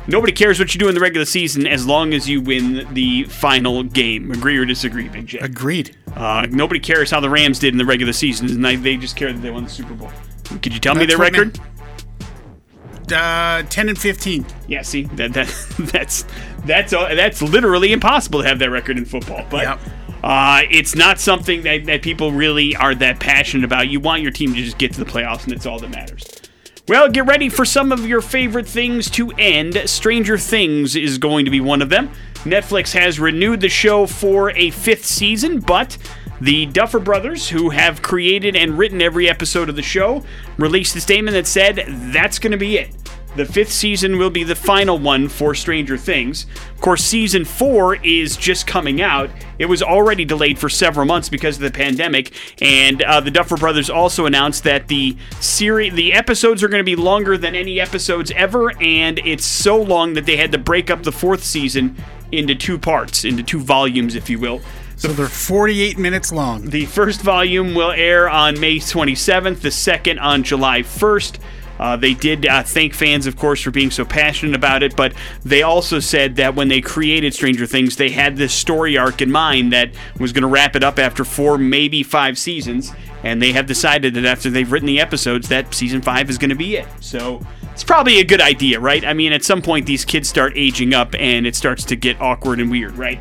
[0.07, 3.23] nobody cares what you do in the regular season as long as you win the
[3.25, 4.31] final game.
[4.31, 5.39] Agree or disagree, Big J?
[5.39, 5.95] Agreed.
[6.15, 9.15] Uh, nobody cares how the Rams did in the regular season, and they- they just
[9.15, 10.11] care that they won the Super Bowl.
[10.61, 11.59] Could you tell me their record?
[13.11, 14.45] Uh, ten and fifteen.
[14.67, 15.47] Yeah, see that that
[15.91, 16.25] that's
[16.65, 19.45] that's uh, that's literally impossible to have that record in football.
[19.49, 19.79] But Yep.
[20.23, 23.89] uh, it's not something that, that people really are that passionate about.
[23.89, 26.25] You want your team to just get to the playoffs, and it's all that matters.
[26.87, 29.89] Well, get ready for some of your favorite things to end.
[29.89, 32.11] Stranger Things is going to be one of them.
[32.43, 35.97] Netflix has renewed the show for a fifth season, but
[36.41, 40.23] the Duffer Brothers, who have created and written every episode of the show,
[40.59, 42.93] released a statement that said that's going to be it.
[43.35, 46.45] The fifth season will be the final one for Stranger Things.
[46.73, 49.29] Of course, season four is just coming out.
[49.59, 53.57] It was already delayed for several months because of the pandemic, and uh, the Duffer
[53.57, 57.81] Brothers also announced that the series, the episodes are going to be longer than any
[57.81, 61.97] episodes ever, and it's so long that they had to break up the fourth season
[62.31, 64.61] into two parts, into two volumes, if you will.
[64.95, 66.69] So they're 48 minutes long.
[66.69, 71.39] The first volume will air on May 27th, the second on July 1st.
[71.79, 75.13] Uh, they did uh, thank fans, of course, for being so passionate about it, but
[75.43, 79.31] they also said that when they created Stranger Things, they had this story arc in
[79.31, 83.51] mind that was going to wrap it up after four, maybe five seasons, and they
[83.51, 86.77] have decided that after they've written the episodes, that season five is going to be
[86.77, 86.87] it.
[87.01, 89.03] So it's probably a good idea, right?
[89.03, 92.19] I mean, at some point, these kids start aging up, and it starts to get
[92.21, 93.19] awkward and weird, right?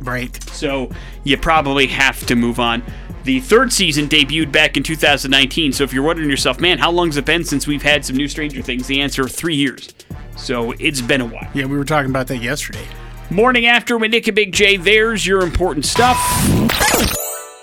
[0.00, 0.42] Right.
[0.50, 0.90] So
[1.22, 2.82] you probably have to move on.
[3.24, 5.72] The third season debuted back in 2019.
[5.72, 8.16] So if you're wondering yourself, man, how long has it been since we've had some
[8.16, 8.88] new Stranger Things?
[8.88, 9.94] The answer: three years.
[10.36, 11.48] So it's been a while.
[11.54, 12.86] Yeah, we were talking about that yesterday.
[13.30, 14.76] Morning after with Nick and Big J.
[14.76, 16.18] There's your important stuff.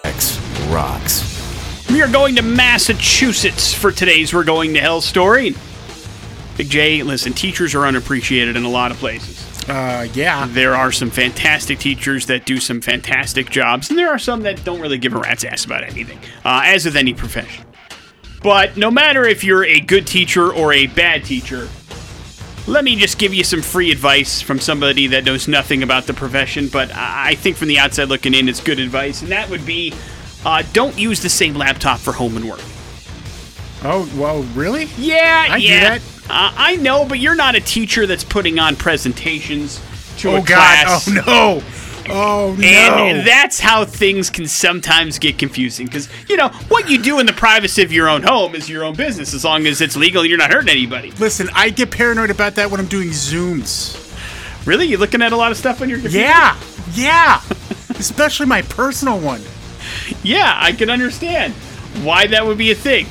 [0.05, 1.87] X rocks.
[1.89, 5.55] We are going to Massachusetts for today's We're Going to Hell story.
[6.55, 9.38] Big J, listen, teachers are unappreciated in a lot of places.
[9.69, 10.47] Uh, yeah.
[10.49, 14.63] There are some fantastic teachers that do some fantastic jobs, and there are some that
[14.63, 17.65] don't really give a rat's ass about anything, uh, as with any profession.
[18.41, 21.69] But no matter if you're a good teacher or a bad teacher,
[22.67, 26.13] let me just give you some free advice from somebody that knows nothing about the
[26.13, 29.65] profession, but I think from the outside looking in, it's good advice, and that would
[29.65, 29.93] be
[30.45, 32.61] uh, don't use the same laptop for home and work.
[33.83, 34.85] Oh, well, really?
[34.97, 35.97] Yeah, I do yeah.
[35.97, 36.18] that.
[36.29, 39.79] Uh, I know, but you're not a teacher that's putting on presentations
[40.19, 40.45] to a Oh, God.
[40.45, 41.07] class.
[41.07, 41.63] Oh, no.
[42.11, 42.67] Oh, no.
[42.67, 45.85] And that's how things can sometimes get confusing.
[45.85, 48.83] Because, you know, what you do in the privacy of your own home is your
[48.83, 51.11] own business as long as it's legal and you're not hurting anybody.
[51.19, 54.05] Listen, I get paranoid about that when I'm doing Zooms.
[54.65, 54.87] Really?
[54.87, 56.25] You're looking at a lot of stuff on your computer?
[56.25, 56.57] Yeah.
[56.93, 57.41] Yeah.
[57.89, 59.41] Especially my personal one.
[60.23, 61.53] Yeah, I can understand
[62.03, 63.05] why that would be a thing.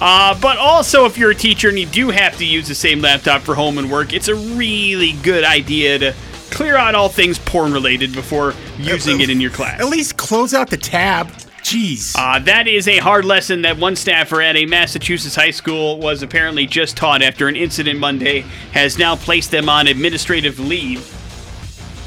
[0.00, 3.00] Uh, but also, if you're a teacher and you do have to use the same
[3.00, 6.14] laptop for home and work, it's a really good idea to
[6.50, 9.80] clear out all things porn related before using it in your class.
[9.80, 11.28] At least close out the tab.
[11.62, 12.14] Jeez.
[12.16, 16.22] Uh, that is a hard lesson that one staffer at a Massachusetts high school was
[16.22, 21.12] apparently just taught after an incident Monday has now placed them on administrative leave.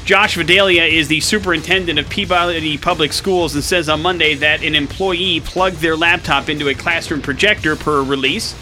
[0.04, 4.74] Josh Vadala is the superintendent of Peabody Public Schools and says on Monday that an
[4.74, 8.54] employee plugged their laptop into a classroom projector per release.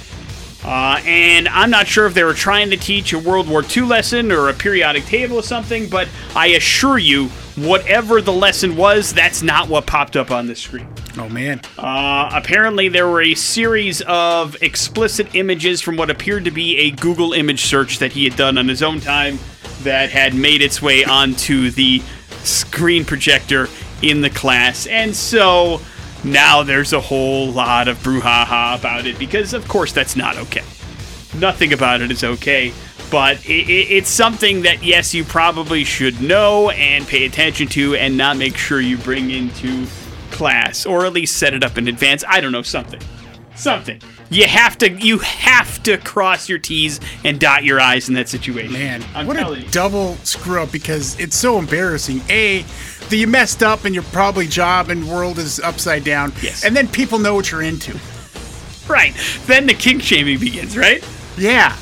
[0.65, 3.85] Uh, and I'm not sure if they were trying to teach a World War II
[3.85, 9.15] lesson or a periodic table or something, but I assure you, whatever the lesson was,
[9.15, 10.87] that's not what popped up on the screen.
[11.17, 11.63] oh, man.
[11.79, 16.91] Uh, apparently, there were a series of explicit images from what appeared to be a
[16.91, 19.39] Google image search that he had done on his own time
[19.83, 22.03] that had made its way onto the
[22.43, 23.69] screen projector
[24.03, 24.87] in the class.
[24.87, 25.81] And so
[26.25, 30.65] now there's a whole lot of brouhaha about it because, of course, that's not okay.
[31.39, 32.73] Nothing about it is okay.
[33.11, 37.95] But it, it, it's something that, yes, you probably should know and pay attention to
[37.95, 39.87] and not make sure you bring into
[40.31, 42.23] class or at least set it up in advance.
[42.29, 43.01] I don't know, something.
[43.55, 44.01] Something.
[44.31, 48.29] You have to you have to cross your T's and dot your I's in that
[48.29, 48.73] situation.
[48.73, 49.69] Man, I'm what a you.
[49.71, 52.21] double screw up because it's so embarrassing.
[52.29, 52.63] A,
[53.09, 56.33] that you messed up and your probably job and world is upside down.
[56.43, 56.65] Yes.
[56.65, 57.99] And then people know what you're into.
[58.87, 59.15] Right.
[59.47, 61.07] Then the kink shaming begins, right?
[61.37, 61.77] Yeah.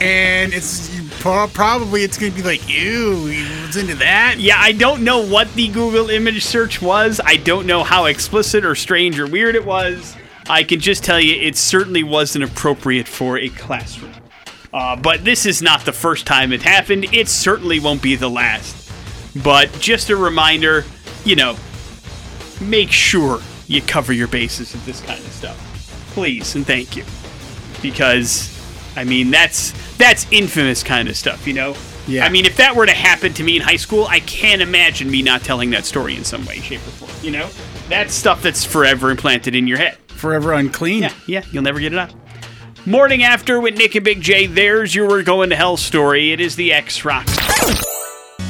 [0.00, 4.36] And it's you, probably it's going to be like, ew, he was into that.
[4.38, 7.20] Yeah, I don't know what the Google image search was.
[7.24, 10.16] I don't know how explicit or strange or weird it was.
[10.50, 14.12] I can just tell you it certainly wasn't appropriate for a classroom.
[14.72, 17.06] Uh, but this is not the first time it happened.
[17.12, 18.90] It certainly won't be the last.
[19.44, 20.84] But just a reminder,
[21.24, 21.56] you know,
[22.60, 25.56] make sure you cover your bases with this kind of stuff.
[26.12, 27.04] Please and thank you.
[27.80, 28.56] Because
[28.96, 31.76] I mean that's that's infamous kind of stuff, you know?
[32.08, 32.24] Yeah.
[32.24, 35.10] I mean if that were to happen to me in high school, I can't imagine
[35.10, 37.12] me not telling that story in some way, shape, or form.
[37.22, 37.48] You know?
[37.88, 39.96] That's stuff that's forever implanted in your head.
[40.20, 41.02] Forever unclean.
[41.02, 42.12] Yeah, yeah, you'll never get it out.
[42.84, 44.44] Morning after with Nick and Big J.
[44.44, 46.32] There's your We're Going to Hell story.
[46.32, 47.34] It is the X Rocks.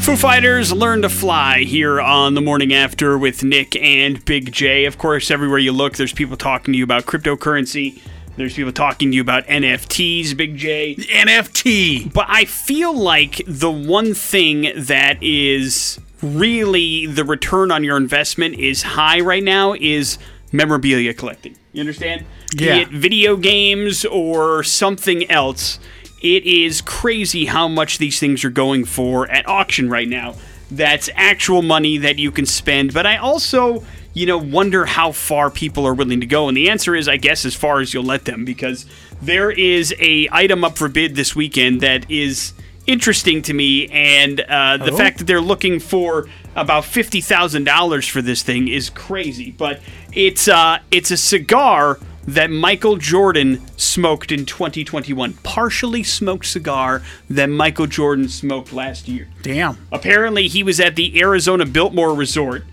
[0.00, 4.84] Foo Fighters Learn to Fly here on the morning after with Nick and Big J.
[4.84, 8.00] Of course, everywhere you look, there's people talking to you about cryptocurrency.
[8.36, 10.96] There's people talking to you about NFTs, Big J.
[10.96, 12.12] NFT.
[12.12, 18.56] But I feel like the one thing that is really the return on your investment
[18.56, 20.18] is high right now is
[20.52, 21.56] memorabilia collecting.
[21.72, 22.24] You understand?
[22.54, 22.76] Yeah.
[22.76, 25.78] Be it video games or something else.
[26.22, 30.34] it is crazy how much these things are going for at auction right now.
[30.70, 32.92] That's actual money that you can spend.
[32.92, 33.82] But I also,
[34.12, 36.46] you know, wonder how far people are willing to go.
[36.48, 38.84] And the answer is, I guess, as far as you'll let them, because
[39.22, 42.52] there is a item up for bid this weekend that is
[42.86, 44.96] interesting to me, and uh, the Oh.
[44.96, 49.50] fact that they're looking for about fifty thousand dollars for this thing is crazy.
[49.52, 49.80] But
[50.12, 57.46] it's uh, it's a cigar that Michael Jordan smoked in 2021, partially smoked cigar that
[57.46, 59.28] Michael Jordan smoked last year.
[59.42, 59.78] Damn.
[59.90, 62.64] Apparently, he was at the Arizona Biltmore Resort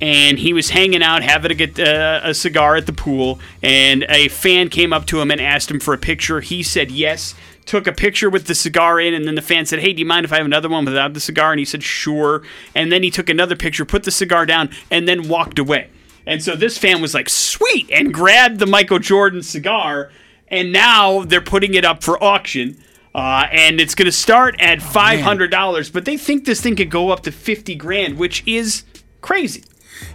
[0.00, 3.40] and he was hanging out, having a, get, uh, a cigar at the pool.
[3.62, 6.40] And a fan came up to him and asked him for a picture.
[6.40, 7.34] He said yes,
[7.66, 9.12] took a picture with the cigar in.
[9.12, 11.12] And then the fan said, Hey, do you mind if I have another one without
[11.12, 11.52] the cigar?
[11.52, 12.42] And he said, Sure.
[12.74, 15.90] And then he took another picture, put the cigar down, and then walked away.
[16.26, 20.10] And so this fan was like, Sweet, and grabbed the Michael Jordan cigar.
[20.48, 22.82] And now they're putting it up for auction.
[23.14, 26.76] Uh, and it's going to start at five hundred dollars, but they think this thing
[26.76, 28.84] could go up to fifty grand, which is
[29.22, 29.64] crazy.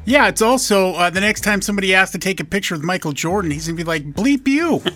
[0.06, 3.14] Yeah, it's also uh, the next time somebody asks to take a picture with Michael
[3.14, 4.82] Jordan, he's gonna be like, "Bleep you!"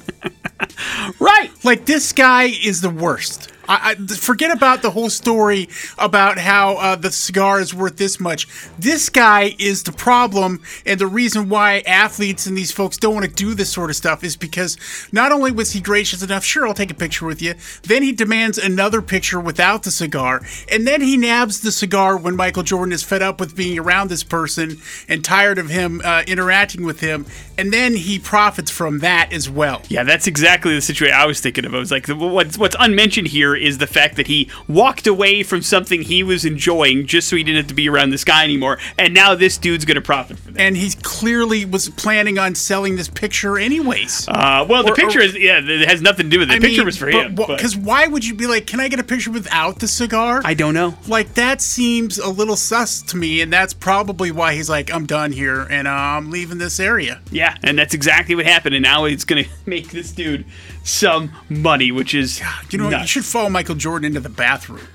[1.19, 1.49] Right.
[1.63, 3.51] like this guy is the worst.
[3.67, 8.19] I, I forget about the whole story about how uh, the cigar is worth this
[8.19, 8.47] much.
[8.77, 13.25] This guy is the problem, and the reason why athletes and these folks don't want
[13.25, 14.77] to do this sort of stuff is because
[15.11, 17.55] not only was he gracious enough, sure, I'll take a picture with you.
[17.83, 22.35] Then he demands another picture without the cigar, and then he nabs the cigar when
[22.35, 26.23] Michael Jordan is fed up with being around this person and tired of him uh,
[26.27, 27.25] interacting with him,
[27.57, 29.81] and then he profits from that as well.
[29.89, 31.73] Yeah, that's exactly the situation I was thinking of.
[31.73, 35.61] I was like, what's what's unmentioned here is the fact that he walked away from
[35.61, 38.77] something he was enjoying just so he didn't have to be around this guy anymore,
[38.97, 40.61] and now this dude's going to profit from that.
[40.61, 44.27] and he clearly was planning on selling this picture anyways.
[44.27, 46.59] Uh, well, the Or- picture or- is yeah, it has nothing to do with it.
[46.61, 47.35] The picture was for him.
[47.35, 50.53] Because why would you be like, "Can I get a picture without the cigar?" I
[50.53, 50.95] don't know.
[51.07, 55.05] like that seems a little sus to me, and that's probably why he's like, "I'm
[55.05, 58.75] done here, and uh, I'm leaving this area." Yeah, and that's exactly what happened.
[58.75, 60.45] And now it's going to make this dude
[60.85, 63.01] some money, which is You know, what?
[63.01, 64.87] you should follow Michael Jordan into the bathroom.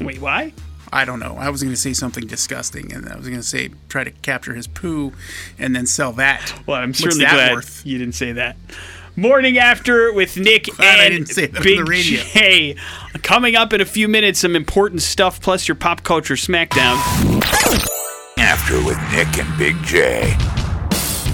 [0.00, 0.52] Wait, why?
[0.92, 1.36] I don't know.
[1.36, 4.10] I was going to say something disgusting, and I was going to say try to
[4.12, 5.12] capture his poo,
[5.58, 6.52] and then sell that.
[6.66, 7.82] Well, I'm What's certainly that glad worth?
[7.84, 8.56] you didn't say that.
[9.16, 12.20] Morning after with Nick Glad I and didn't say that Big the radio.
[12.22, 12.76] J.
[13.22, 16.96] Coming up in a few minutes, some important stuff plus your pop culture smackdown.
[18.38, 20.36] After with Nick and Big J.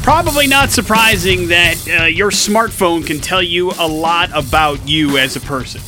[0.03, 5.37] Probably not surprising that uh, your smartphone can tell you a lot about you as
[5.37, 5.81] a person.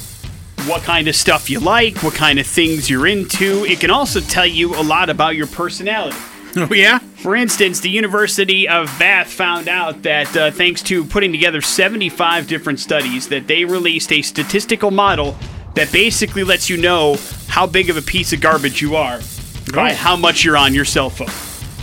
[0.69, 3.65] What kind of stuff you like, what kind of things you're into.
[3.65, 6.17] It can also tell you a lot about your personality.
[6.57, 7.01] Oh yeah.
[7.17, 12.47] For instance, the University of Bath found out that uh, thanks to putting together 75
[12.47, 15.37] different studies, that they released a statistical model
[15.75, 17.17] that basically lets you know
[17.49, 19.19] how big of a piece of garbage you are
[19.73, 19.95] by Oh.
[19.97, 21.27] how much you're on your cell phone.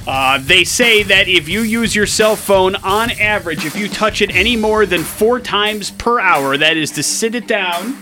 [0.07, 4.21] Uh, they say that if you use your cell phone on average, if you touch
[4.21, 7.95] it any more than four times per hour, that is to sit it down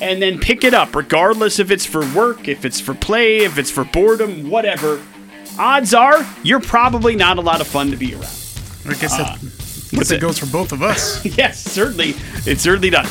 [0.00, 3.58] and then pick it up, regardless if it's for work, if it's for play, if
[3.58, 5.00] it's for boredom, whatever,
[5.58, 8.24] odds are you're probably not a lot of fun to be around.
[8.86, 11.24] I guess that, I guess it goes for both of us.
[11.38, 12.14] yes, certainly.
[12.46, 13.08] It certainly does.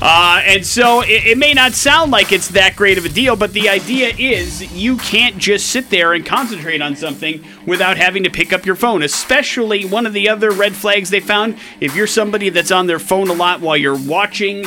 [0.00, 3.34] Uh, and so it, it may not sound like it's that great of a deal,
[3.34, 8.22] but the idea is you can't just sit there and concentrate on something without having
[8.22, 9.02] to pick up your phone.
[9.02, 12.98] Especially one of the other red flags they found if you're somebody that's on their
[12.98, 14.66] phone a lot while you're watching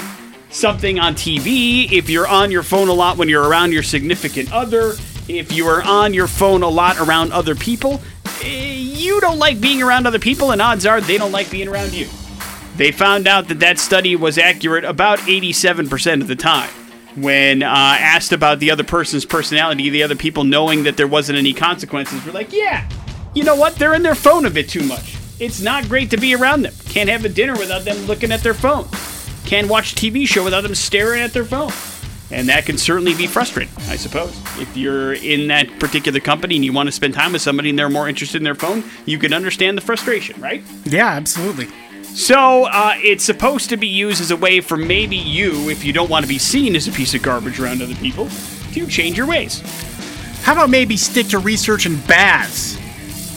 [0.49, 4.51] something on TV, if you're on your phone a lot when you're around your significant
[4.51, 4.93] other,
[5.27, 8.01] if you are on your phone a lot around other people,
[8.41, 11.67] eh, you don't like being around other people, and odds are they don't like being
[11.67, 12.07] around you.
[12.79, 16.69] They found out that that study was accurate about 87% of the time.
[17.17, 21.39] When uh, asked about the other person's personality, the other people knowing that there wasn't
[21.39, 22.87] any consequences were like, yeah,
[23.33, 23.75] you know what?
[23.75, 25.17] They're in their phone a bit too much.
[25.41, 26.73] It's not great to be around them.
[26.85, 28.87] Can't have a dinner without them looking at their phone.
[29.45, 31.73] Can't watch TV show without them staring at their phone.
[32.31, 34.39] And that can certainly be frustrating, I suppose.
[34.57, 37.77] If you're in that particular company and you want to spend time with somebody and
[37.77, 40.63] they're more interested in their phone, you can understand the frustration, right?
[40.85, 41.67] yeah, absolutely.
[42.19, 45.93] So uh, it's supposed to be used as a way for maybe you, if you
[45.93, 48.27] don't want to be seen as a piece of garbage around other people,
[48.73, 49.61] to change your ways.
[50.41, 52.77] How about maybe stick to research in baths?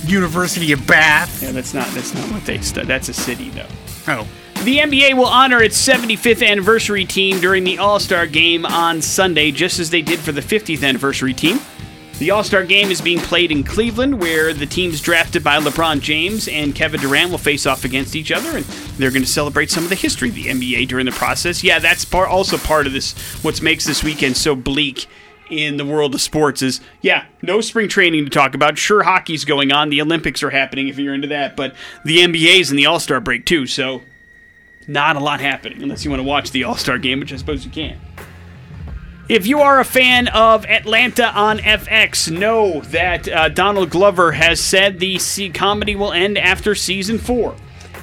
[0.04, 1.40] University of Bath.
[1.40, 3.68] Yeah, that's not that's not what they stu That's a city, though.
[4.08, 4.26] Oh.
[4.64, 9.52] The NBA will honor its 75th anniversary team during the All Star game on Sunday,
[9.52, 11.60] just as they did for the 50th anniversary team.
[12.22, 16.00] The All Star game is being played in Cleveland, where the teams drafted by LeBron
[16.00, 18.64] James and Kevin Durant will face off against each other, and
[18.96, 21.64] they're going to celebrate some of the history of the NBA during the process.
[21.64, 23.14] Yeah, that's part, also part of this.
[23.42, 25.08] What makes this weekend so bleak
[25.50, 28.78] in the world of sports is yeah, no spring training to talk about.
[28.78, 32.70] Sure, hockey's going on, the Olympics are happening if you're into that, but the NBA's
[32.70, 34.00] in the All Star break too, so
[34.86, 37.36] not a lot happening unless you want to watch the All Star game, which I
[37.36, 37.98] suppose you can.
[39.32, 44.60] If you are a fan of Atlanta on FX, know that uh, Donald Glover has
[44.60, 47.56] said the C- comedy will end after season four.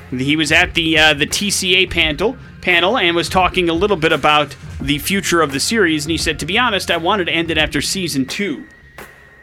[0.09, 4.11] He was at the uh, the TCA panel panel and was talking a little bit
[4.11, 7.31] about the future of the series, and he said, "To be honest, I wanted to
[7.31, 8.65] end it after season two.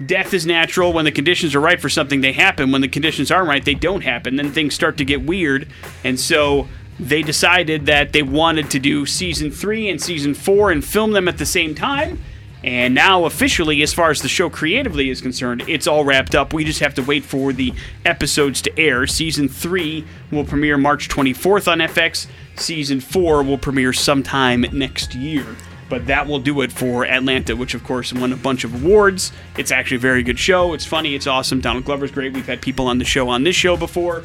[0.04, 0.92] Death is natural.
[0.92, 2.72] When the conditions are right for something, they happen.
[2.72, 4.34] When the conditions aren't right, they don't happen.
[4.34, 5.68] Then things start to get weird,
[6.02, 6.66] and so."
[6.98, 11.28] They decided that they wanted to do season three and season four and film them
[11.28, 12.18] at the same time.
[12.64, 16.52] And now, officially, as far as the show creatively is concerned, it's all wrapped up.
[16.52, 17.72] We just have to wait for the
[18.04, 19.06] episodes to air.
[19.06, 22.26] Season 3 will premiere March 24th on FX.
[22.56, 25.44] Season 4 will premiere sometime next year.
[25.88, 29.30] But that will do it for Atlanta, which, of course, won a bunch of awards.
[29.56, 30.72] It's actually a very good show.
[30.74, 31.14] It's funny.
[31.14, 31.60] It's awesome.
[31.60, 32.32] Donald Glover's great.
[32.32, 34.24] We've had people on the show on this show before.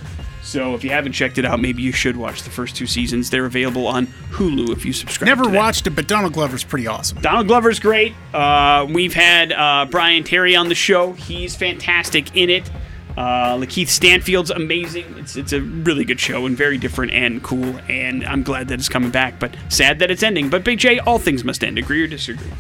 [0.52, 3.30] So if you haven't checked it out, maybe you should watch the first two seasons.
[3.30, 5.28] They're available on Hulu if you subscribe.
[5.28, 7.22] Never to watched it, but Donald Glover's pretty awesome.
[7.22, 8.14] Donald Glover's great.
[8.34, 11.14] Uh, we've had uh, Brian Terry on the show.
[11.14, 12.70] He's fantastic in it.
[13.16, 15.06] Uh, Lakeith Stanfield's amazing.
[15.18, 17.80] It's it's a really good show and very different and cool.
[17.88, 20.50] And I'm glad that it's coming back, but sad that it's ending.
[20.50, 21.78] But Big J, all things must end.
[21.78, 22.52] Agree or disagree?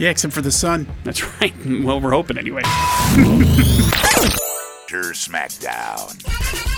[0.00, 0.88] Yeah, except for the sun.
[1.04, 1.54] That's right.
[1.64, 2.62] Well, we're hoping anyway.
[5.14, 6.73] SmackDown.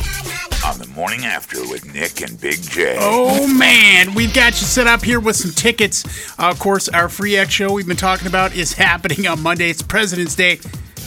[0.66, 2.96] On the morning after with Nick and Big J.
[2.98, 6.04] Oh man, we've got you set up here with some tickets.
[6.40, 9.70] Uh, of course, our free X show we've been talking about is happening on Monday.
[9.70, 10.58] It's President's Day.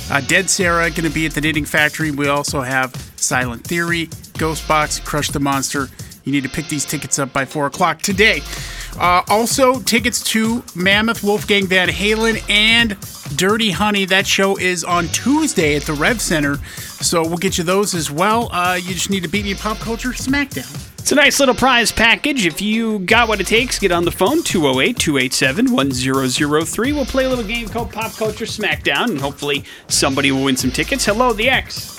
[0.09, 2.09] Uh, Dead Sara going to be at the Knitting Factory.
[2.09, 5.89] We also have Silent Theory, Ghost Box, Crush the Monster.
[6.23, 8.41] You need to pick these tickets up by four o'clock today.
[8.97, 12.97] Uh, also, tickets to Mammoth, Wolfgang Van Halen, and
[13.37, 14.05] Dirty Honey.
[14.05, 16.57] That show is on Tuesday at the Rev Center,
[17.01, 18.49] so we'll get you those as well.
[18.51, 20.89] Uh, you just need to beat me Pop Culture Smackdown.
[20.99, 22.45] It's a nice little prize package.
[22.45, 26.93] If you got what it takes, get on the phone 208 287 1003.
[26.93, 30.71] We'll play a little game called Pop Culture Smackdown, and hopefully somebody will win some
[30.71, 31.05] tickets.
[31.05, 31.97] Hello, the X.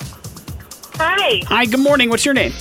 [0.95, 2.11] Hi, Hi, good morning.
[2.11, 2.53] What's your name?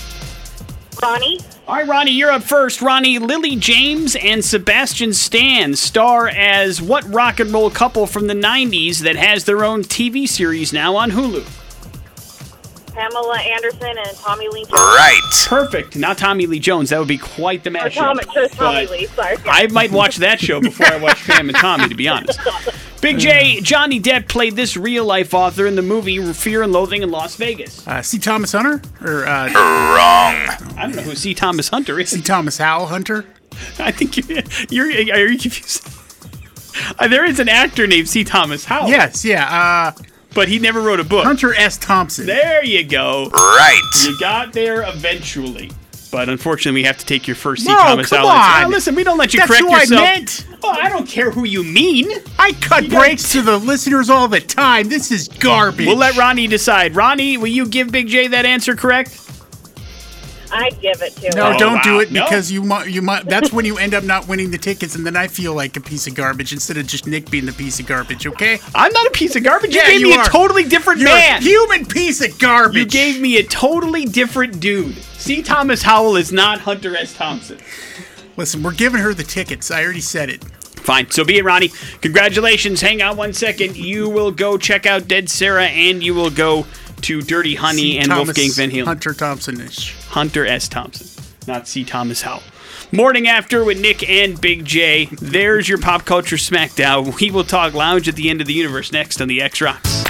[1.02, 1.40] Ronnie.
[1.68, 2.82] All right, Ronnie, you're up first.
[2.82, 8.34] Ronnie, Lily James and Sebastian Stan star as what rock and roll couple from the
[8.34, 11.46] 90s that has their own TV series now on Hulu?
[13.00, 14.74] Pamela Anderson and Tommy Lee Jones.
[14.74, 15.22] Right.
[15.46, 15.96] Perfect.
[15.96, 16.90] Not Tommy Lee Jones.
[16.90, 17.94] That would be quite the Or mashup.
[17.94, 19.38] Tommy, Tommy Lee, sorry.
[19.46, 22.38] I might watch that show before I watch Pam and Tommy, to be honest.
[23.02, 27.02] Big J, Johnny Depp played this real life author in the movie Fear and Loathing
[27.02, 27.88] in Las Vegas.
[27.88, 28.20] Uh, C.
[28.20, 30.76] Thomas Hunter or uh, Wrong.
[30.78, 31.34] I don't know who C.
[31.34, 32.10] Thomas Hunter is.
[32.10, 32.22] C.
[32.22, 33.26] Thomas Howell Hunter?
[33.80, 35.88] I think you're, you're are you confused?
[36.98, 38.24] Uh, there is an actor named C.
[38.24, 38.90] Thomas Howell.
[38.90, 39.92] Yes, yeah.
[39.98, 41.24] Uh, but he never wrote a book.
[41.26, 41.78] Hunter S.
[41.78, 42.26] Thompson.
[42.26, 43.30] There you go.
[43.34, 43.82] Right.
[44.04, 45.72] You got there eventually.
[46.12, 47.72] But unfortunately, we have to take your first C.
[47.72, 48.66] No, Thomas come Howell.
[48.66, 48.72] on.
[48.72, 50.48] Listen, we don't let you That's correct who I meant.
[50.64, 52.10] Oh, I don't care who you mean.
[52.40, 54.90] I cut You got- breaks to the listeners all the time.
[54.90, 55.86] This is garbage.
[55.86, 56.96] We'll let Ronnie decide.
[56.96, 59.20] Ronnie, will you give Big J that answer correct?
[60.52, 61.58] I give it to No, him.
[61.58, 61.82] don't oh, wow.
[61.84, 62.24] do it No.
[62.26, 62.88] because you might.
[62.90, 63.26] You might.
[63.26, 65.82] That's when you end up not winning the tickets, and then I feel like a
[65.82, 68.26] piece of garbage instead of just Nick being the piece of garbage.
[68.26, 68.60] Okay?
[68.74, 69.74] I'm not a piece of garbage.
[69.76, 70.24] You Yeah, gave you me are.
[70.24, 71.38] a totally different You're man.
[71.40, 72.78] a human piece of garbage.
[72.78, 74.96] You gave me a totally different dude.
[75.18, 75.42] C.
[75.42, 77.14] Thomas Howell is not Hunter S.
[77.14, 77.60] Thompson.
[78.38, 79.70] Listen, we're giving her the tickets.
[79.70, 80.44] I already said it.
[80.80, 81.12] Fine.
[81.12, 81.72] So be it, Ronnie.
[82.02, 82.82] Congratulations.
[82.82, 83.76] Hang on one second.
[83.76, 86.66] You will go check out Dead Sara, and you will go
[87.04, 87.98] to Dirty Honey C.
[88.00, 88.86] and Thomas Wolfgang Van Halen.
[88.86, 89.96] Hunter Thompson-ish.
[90.08, 90.68] Hunter S.
[90.68, 91.84] Thompson, not C.
[91.84, 92.44] Thomas Howell.
[92.92, 95.10] Morning after with Nick and Big J.
[95.22, 97.20] There's your pop culture smackdown.
[97.20, 100.04] We will talk lounge at the end of the universe next on the X Rocks.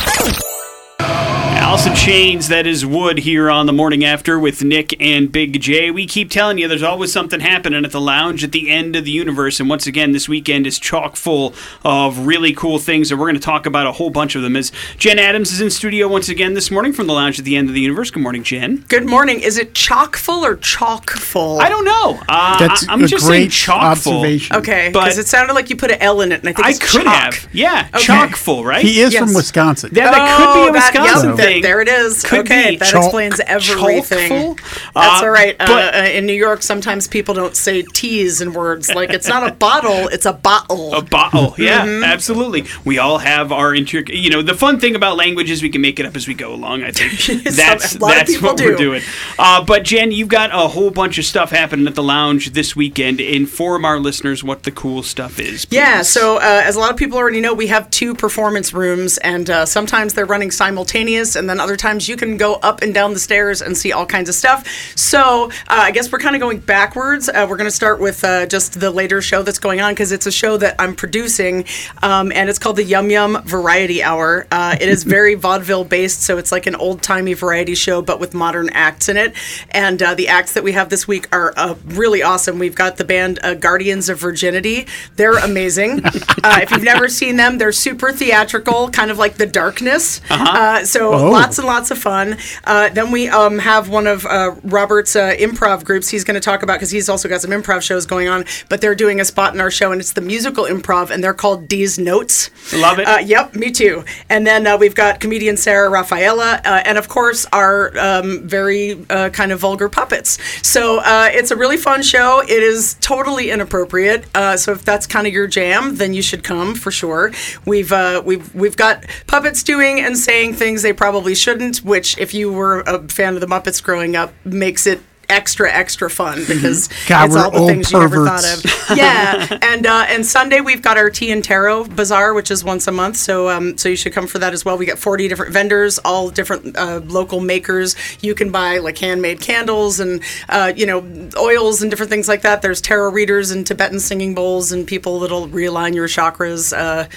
[1.69, 5.61] Alice in Chains, that is Wood here on the morning after with Nick and Big
[5.61, 5.91] J.
[5.91, 9.05] We keep telling you there's always something happening at the lounge at the end of
[9.05, 9.59] the universe.
[9.59, 11.53] And once again, this weekend is chock full
[11.85, 14.55] of really cool things, and we're going to talk about a whole bunch of them.
[14.55, 17.55] As Jen Adams is in studio once again this morning from the lounge at the
[17.55, 18.09] end of the universe.
[18.09, 18.83] Good morning, Jen.
[18.87, 19.39] Good morning.
[19.39, 21.59] Is it chock full or chalk full?
[21.61, 22.19] I don't know.
[22.27, 24.13] Uh, That's I, am a just great saying chock full.
[24.15, 24.55] observation.
[24.55, 26.69] Okay, because it sounded like you put an L in it, and I think I
[26.71, 27.35] it's could chalk.
[27.35, 27.47] have.
[27.53, 28.03] Yeah, Okay.
[28.05, 28.83] chock full, right?
[28.83, 29.23] He is Yes.
[29.23, 29.91] from Wisconsin.
[29.93, 31.58] That, that could be Oh, a that- Wisconsin yep, thing.
[31.61, 32.23] There it is.
[32.23, 32.75] Could okay, be.
[32.77, 34.55] that Chalk- explains everything.
[34.55, 35.55] That's Uh, all right.
[35.59, 38.93] Uh, but- uh, in New York, sometimes people don't say T's in words.
[38.93, 40.93] Like it's not a bottle, it's a bottle.
[40.93, 42.03] A bottle, yeah, Mm-hmm.
[42.03, 42.65] absolutely.
[42.85, 44.03] We all have our inter.
[44.07, 46.33] You know, the fun thing about language is we can make it up as we
[46.33, 46.83] go along.
[46.83, 49.01] I think that's that's what we're doing.
[49.37, 52.75] Uh, but Jen, you've got a whole bunch of stuff happening at the lounge this
[52.75, 53.19] weekend.
[53.21, 55.65] Inform our listeners what the cool stuff is.
[55.69, 59.17] Yeah, so uh, as a lot of people already know, we have two performance rooms,
[59.19, 62.93] and uh, sometimes they're running simultaneous, and then other times you can go up and
[62.93, 64.67] down the stairs and see all kinds of stuff.
[64.95, 67.29] So uh, I guess we're kind of going backwards.
[67.29, 70.11] Uh, we're going to start with uh, just the later show that's going on because
[70.11, 71.65] it's a show that I'm producing,
[72.01, 74.47] um, and it's called the Yum Yum Variety Hour.
[74.51, 78.19] Uh, it is very vaudeville based, so it's like an old timey variety show, but
[78.19, 79.33] with modern acts in it.
[79.71, 82.59] And uh, the acts that we have this week are uh, really awesome.
[82.59, 84.87] We've got the band uh, Guardians of Virginity.
[85.15, 86.05] They're amazing.
[86.43, 90.21] uh, if you've never seen them, they're super theatrical, kind of like The Darkness.
[90.29, 92.37] uh so lots and lots of fun.
[92.63, 96.09] Uh, then we um, have one of uh, Robert's uh, improv groups.
[96.09, 98.45] He's going to talk about because he's also got some improv shows going on.
[98.69, 101.33] But they're doing a spot in our show, and it's the musical improv, and they're
[101.33, 102.49] called D's Notes.
[102.73, 103.07] Love it.
[103.07, 104.03] Uh, yep, me too.
[104.29, 109.05] And then uh, we've got comedian Sarah Rafaela uh, and of course our um, very
[109.09, 110.37] uh, kind of vulgar puppets.
[110.65, 112.41] So uh, it's a really fun show.
[112.41, 114.25] It is totally inappropriate.
[114.35, 117.31] Uh, so if that's kind of your jam, then you should come for sure.
[117.65, 122.33] We've uh, we've we've got puppets doing and saying things they probably shouldn't, which if
[122.33, 126.89] you were a fan of the Muppets growing up, makes it extra extra fun because
[127.07, 128.97] God, it's all the old things you never thought of.
[128.97, 132.87] Yeah, and uh, and Sunday we've got our tea and tarot bazaar, which is once
[132.87, 133.17] a month.
[133.17, 134.77] So um, so you should come for that as well.
[134.77, 137.95] We got forty different vendors, all different uh, local makers.
[138.21, 140.99] You can buy like handmade candles and uh, you know
[141.37, 142.61] oils and different things like that.
[142.61, 146.75] There's tarot readers and Tibetan singing bowls and people that'll realign your chakras.
[146.75, 147.07] Uh,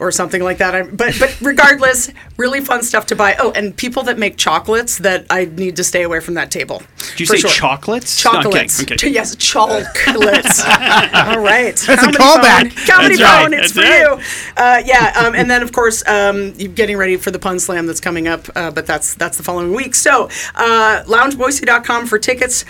[0.00, 0.74] or something like that.
[0.74, 3.36] I, but but regardless, really fun stuff to buy.
[3.38, 6.82] Oh, and people that make chocolates that I need to stay away from that table.
[7.16, 7.68] Did you for say sure.
[7.68, 8.24] chocolates?
[8.24, 8.80] No, I'm kidding, Chocolates.
[8.80, 9.14] I'm kidding.
[9.14, 10.60] Yes, chocolates.
[10.64, 11.76] All right.
[11.76, 12.86] That's a callback.
[12.86, 13.52] Comedy That's right.
[13.52, 14.18] It's that's for right.
[14.18, 14.52] you.
[14.56, 15.12] Uh, yeah.
[15.26, 18.28] Um, and then of course, um, you're getting ready for the pun slam that's coming
[18.28, 18.48] up.
[18.54, 19.94] Uh, but that's that's the following week.
[19.94, 22.64] So uh, loungeboise.com for tickets.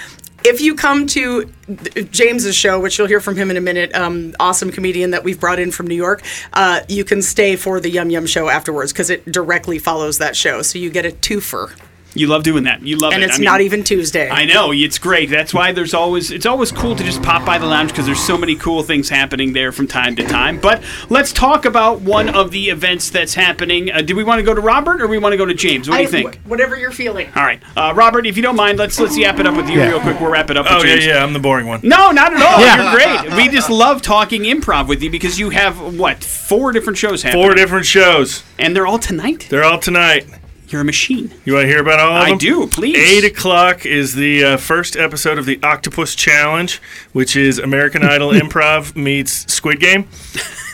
[0.45, 3.93] If you come to th- James's show, which you'll hear from him in a minute,
[3.97, 6.23] um, awesome comedian that we've brought in from New York,
[6.53, 10.37] uh, you can stay for the Yum Yum show afterwards because it directly follows that
[10.37, 10.63] show.
[10.63, 11.77] So you get a twofer,
[12.19, 12.83] You love doing that.
[12.83, 13.25] You love and it.
[13.25, 14.29] And it's I mean, not even Tuesday.
[14.29, 15.31] I know it's great.
[15.31, 18.21] That's why there's always it's always cool to just pop by the lounge because there's
[18.25, 20.61] so many cool things happening there from time to time.
[20.61, 23.91] But let's talk about one of the events that's happening.
[23.91, 25.89] Uh, do we want to go to Robert or we want to go to James?
[25.89, 26.37] What do you think?
[26.45, 27.29] wh- whatever you're feeling.
[27.37, 29.79] All right, uh, Robert, if you don't mind, let's let's yap it up with you
[29.79, 29.89] Yeah.
[29.91, 30.21] real quick.
[30.21, 30.65] We'll wrap it up.
[30.67, 31.23] With Oh yeah, yeah.
[31.25, 31.81] I'm the boring one.
[31.83, 32.61] No, not at all.
[32.61, 32.93] Yeah.
[33.23, 33.37] You're great.
[33.37, 37.45] We just love talking improv with you because you have what four different shows happening,
[37.45, 38.43] Four different shows.
[38.59, 39.47] and they're all tonight.
[39.51, 40.27] They're all tonight.
[40.69, 41.33] You're a machine.
[41.47, 42.35] You want to hear about all of them?
[42.35, 42.97] I do, please.
[42.97, 46.81] Eight o'clock is the uh, first episode of the Octopus Challenge,
[47.13, 50.09] which is American Idol improv meets Squid Game.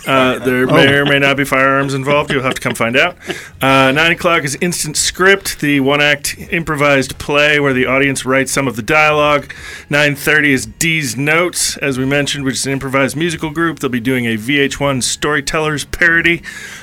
[0.07, 2.31] Uh, there may or may not be firearms involved.
[2.31, 3.17] You'll have to come find out.
[3.63, 8.69] Uh, nine o'clock is Instant Script, the one-act improvised play where the audience writes some
[8.69, 9.53] of the dialogue.
[9.89, 13.79] Nine thirty is D's Notes, as we mentioned, which is an improvised musical group.
[13.81, 16.43] They'll be doing a VH1 Storytellers parody.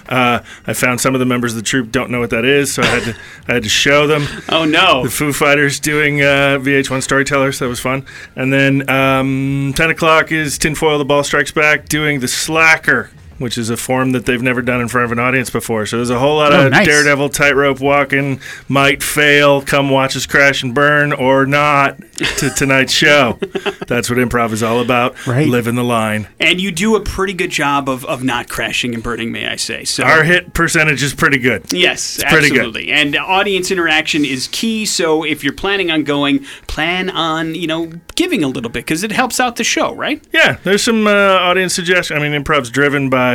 [0.09, 2.73] Uh, I found some of the members of the troupe don't know what that is,
[2.73, 3.15] so I had to
[3.47, 5.03] I had to show them Oh no.
[5.03, 7.59] the Foo Fighters doing uh, VH1 Storytellers.
[7.59, 8.05] That was fun.
[8.35, 13.10] And then um, 10 o'clock is Tinfoil the Ball Strikes Back doing The Slacker,
[13.41, 15.85] which is a form that they've never done in front of an audience before.
[15.85, 16.85] So there's a whole lot Oh, of nice.
[16.87, 18.39] daredevil tightrope walking,
[18.69, 21.97] might fail, come watch us crash and burn, or not
[22.37, 23.37] to tonight's show.
[23.87, 25.25] That's what improv is all about.
[25.27, 25.47] Right.
[25.47, 26.27] Living the line.
[26.39, 29.55] And you do a pretty good job of, of not crashing and burning, may I
[29.55, 29.83] say.
[29.83, 31.71] So Our hit percentage is pretty good.
[31.73, 32.57] Yes, it's pretty good.
[32.59, 32.91] absolutely.
[32.91, 34.85] And audience interaction is key.
[34.85, 39.03] So if you're planning on going, plan on you know giving a little bit because
[39.03, 40.23] it helps out the show, right?
[40.31, 42.17] Yeah, there's some uh, audience suggestion.
[42.17, 43.30] I mean, improv's driven by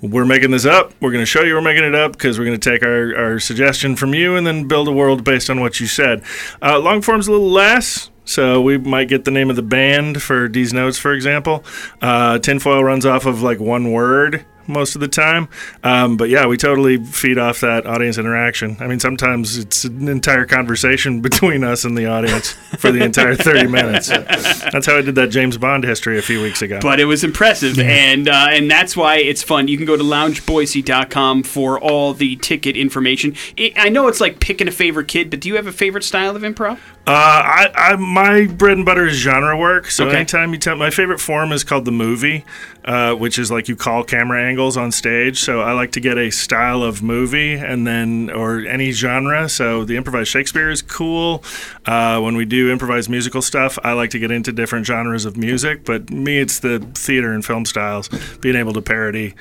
[0.00, 0.92] we're making this up.
[1.00, 3.16] We're going to show you we're making it up because we're going to take our,
[3.16, 6.22] our suggestion from you and then build a world based on what you said.
[6.62, 8.10] Uh, long form's a little less.
[8.26, 11.62] So we might get the name of the band for these Notes, for example.
[12.00, 15.48] Uh, tinfoil runs off of like one word most of the time.
[15.82, 18.76] Um, but yeah, we totally feed off that audience interaction.
[18.80, 23.34] I mean, sometimes it's an entire conversation between us and the audience for the entire
[23.34, 24.08] 30 minutes.
[24.08, 26.78] That's how I did that James Bond history a few weeks ago.
[26.80, 29.68] But it was impressive, and uh, and that's why it's fun.
[29.68, 33.34] You can go to loungeboise.com for all the ticket information.
[33.58, 36.04] I I know it's like picking a favorite kid, but do you have a favorite
[36.04, 36.78] style of improv?
[37.06, 39.90] Uh, I, I my bread and butter is genre work.
[39.90, 40.16] So Okay.
[40.16, 42.44] anytime you tell my favorite form is called the movie.
[42.84, 45.40] Uh, which is like you call camera angles on stage.
[45.40, 49.48] So I like to get a style of movie and then, or any genre.
[49.48, 51.42] So the improvised Shakespeare is cool.
[51.86, 55.36] Uh, when we do improvised musical stuff, I like to get into different genres of
[55.36, 55.84] music.
[55.84, 58.08] But me, it's the theater and film styles,
[58.40, 59.34] being able to parody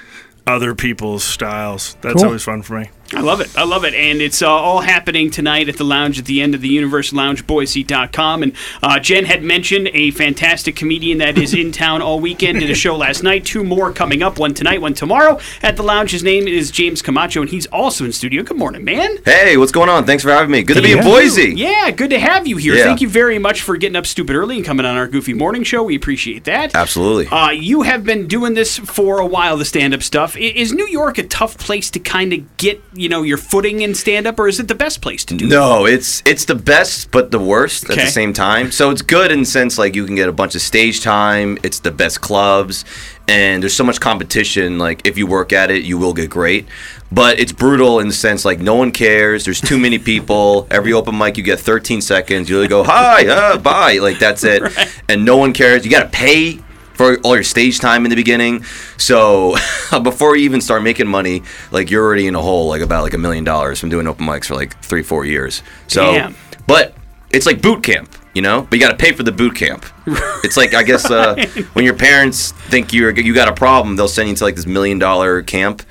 [0.45, 1.95] other people's styles.
[2.01, 2.25] That's Cool.
[2.25, 2.89] always fun for me.
[3.15, 3.55] I love it.
[3.57, 3.93] I love it.
[3.93, 7.13] And it's uh, all happening tonight at the lounge at the end of the Universe
[7.13, 8.43] Lounge, Boise.com.
[8.43, 12.59] And uh, Jen had mentioned a fantastic comedian that is in town all weekend.
[12.59, 13.45] Did a show last night.
[13.45, 14.39] Two more coming up.
[14.39, 16.11] One tonight, one tomorrow at the lounge.
[16.11, 18.43] His name is James Camacho, and he's also in studio.
[18.43, 19.17] Good morning, man.
[19.25, 20.05] Hey, what's going on?
[20.05, 20.63] Thanks for having me.
[20.63, 21.53] Good to be in Boise.
[21.55, 22.75] Yeah, good to have you here.
[22.75, 22.83] Yeah.
[22.83, 25.63] Thank you very much for getting up stupid early and coming on our Goofy Morning
[25.63, 25.83] Show.
[25.83, 26.75] We appreciate that.
[26.75, 27.27] Absolutely.
[27.27, 30.35] Uh, you have been doing this for a while, the stand-up stuff.
[30.37, 33.93] Is New York a tough place to kind of get, you know, your footing in
[33.93, 35.47] stand-up, or is it the best place to do?
[35.47, 38.71] No, it's it's the best but the worst at the same time.
[38.71, 41.57] So it's good in the sense like you can get a bunch of stage time.
[41.63, 42.85] It's the best clubs,
[43.27, 44.77] and there's so much competition.
[44.77, 46.65] Like if you work at it, you will get great.
[47.11, 49.43] But it's brutal in the sense like no one cares.
[49.43, 50.65] There's too many people.
[50.71, 52.49] Every open mic you get 13 seconds.
[52.49, 54.63] You really go hi, uh, bye, like that's it,
[55.09, 55.83] and no one cares.
[55.83, 56.59] You got to pay
[56.93, 58.63] for all your stage time in the beginning.
[58.97, 59.55] So
[60.03, 63.13] before you even start making money, like you're already in a hole, like about like
[63.13, 65.63] a million dollars from doing open mics for like three, four years.
[65.87, 66.35] So, Damn.
[66.67, 66.95] but
[67.31, 68.61] it's like boot camp, you know.
[68.61, 69.85] But you got to pay for the boot camp.
[70.43, 71.35] It's like I guess uh,
[71.71, 74.65] when your parents think you're you got a problem, they'll send you to like this
[74.65, 75.81] million dollar camp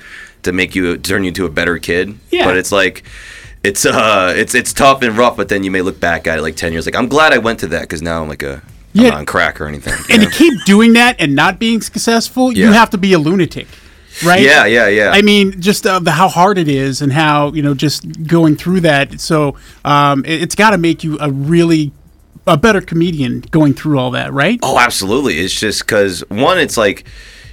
[0.43, 2.17] to make you turn you into a better kid.
[2.29, 2.45] Yeah.
[2.45, 3.03] But it's like.
[3.63, 6.41] It's uh, it's it's tough and rough, but then you may look back at it
[6.41, 6.85] like ten years.
[6.85, 8.61] Like I'm glad I went to that because now I'm like a
[8.93, 9.09] Yeah.
[9.09, 9.93] not on crack or anything.
[10.09, 10.29] And know?
[10.29, 13.67] to keep doing that and not being successful, you have to be a lunatic,
[14.23, 14.41] right?
[14.41, 15.11] Yeah, yeah, yeah.
[15.11, 18.55] I mean, just uh, the, how hard it is and how you know just going
[18.55, 19.19] through that.
[19.19, 21.91] So um, it, it's got to make you a really
[22.45, 24.59] a better comedian going through all that, right?
[24.61, 25.39] Oh, absolutely.
[25.39, 27.05] It's just because one, it's like,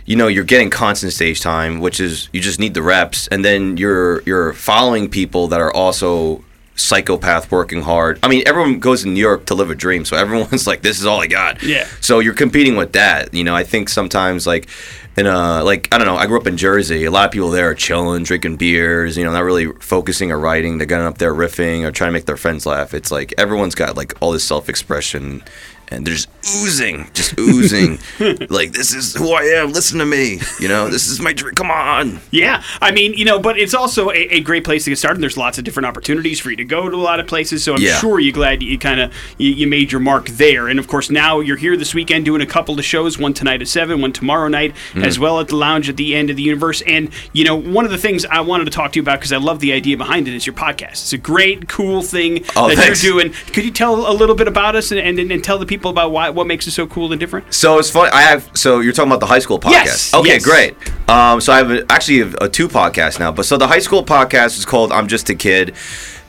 [0.05, 3.45] you know, you're getting constant stage time, which is you just need the reps, and
[3.45, 6.45] then you're you're following people that are also
[6.81, 8.19] psychopath working hard.
[8.23, 10.99] I mean, everyone goes to New York to live a dream, so everyone's like, this
[10.99, 11.63] is all I got.
[11.63, 11.87] Yeah.
[12.01, 13.33] So you're competing with that.
[13.35, 14.69] You know, I think sometimes like.
[15.17, 17.05] In a, like I don't know, I grew up in Jersey.
[17.05, 19.19] A lot of people there are chilling, drinking beers.
[19.19, 20.79] You know, not really focusing or writing.
[20.79, 22.95] They're getting up there riffing or trying to make their friends laugh.
[22.95, 25.43] It's like everyone's got like all this self-expression,
[25.91, 26.29] and they're just
[26.63, 27.99] oozing, just oozing.
[28.51, 29.73] like this is who I am.
[29.73, 30.41] Listen to me.
[30.59, 31.55] You know, this is my dream.
[31.55, 32.21] Come on.
[32.31, 35.21] Yeah, I mean, you know, but it's also a, a great place to get started.
[35.23, 37.65] There's lots of different opportunities for you to go to a lot of places.
[37.65, 37.99] So I'm Yeah.
[37.99, 40.69] sure you're glad you kind of you, you made your mark there.
[40.69, 43.19] And of course, now you're here this weekend doing a couple of shows.
[43.19, 45.05] One tonight at seven, one tomorrow night, Mm.
[45.05, 46.83] as well at the lounge at the end of the universe.
[46.87, 49.33] And you know, one of the things I wanted to talk to you about because
[49.33, 50.93] I love the idea behind it is your podcast.
[50.93, 53.03] It's a great, cool thing Oh, that thanks.
[53.05, 53.33] you're doing.
[53.53, 56.13] Could you tell a little bit about us and, and, and tell the people about
[56.13, 57.55] why what makes it so cool and different?
[57.55, 58.11] So it's funny.
[58.13, 58.51] I have.
[58.55, 59.71] So you're talking about the high school podcast.
[59.73, 60.45] Yes, Okay, yes.
[60.45, 60.77] great.
[61.09, 63.33] Um, so I have a, actually a, a two podcasts now.
[63.33, 65.75] But so the high school podcast is called "I'm Just a Kid."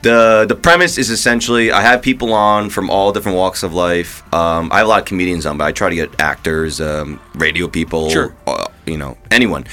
[0.02, 4.22] The the premise is essentially I have people on from all different walks of life.
[4.34, 7.20] Um, I have a lot of comedians on, but I try to get actors, um,
[7.34, 8.34] radio people, Sure.
[8.48, 9.64] uh, you know, anyone,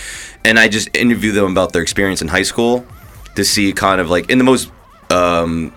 [0.46, 2.86] and I just interview them about their experience in high school
[3.36, 4.72] to see kind of like in the most
[5.10, 5.74] um,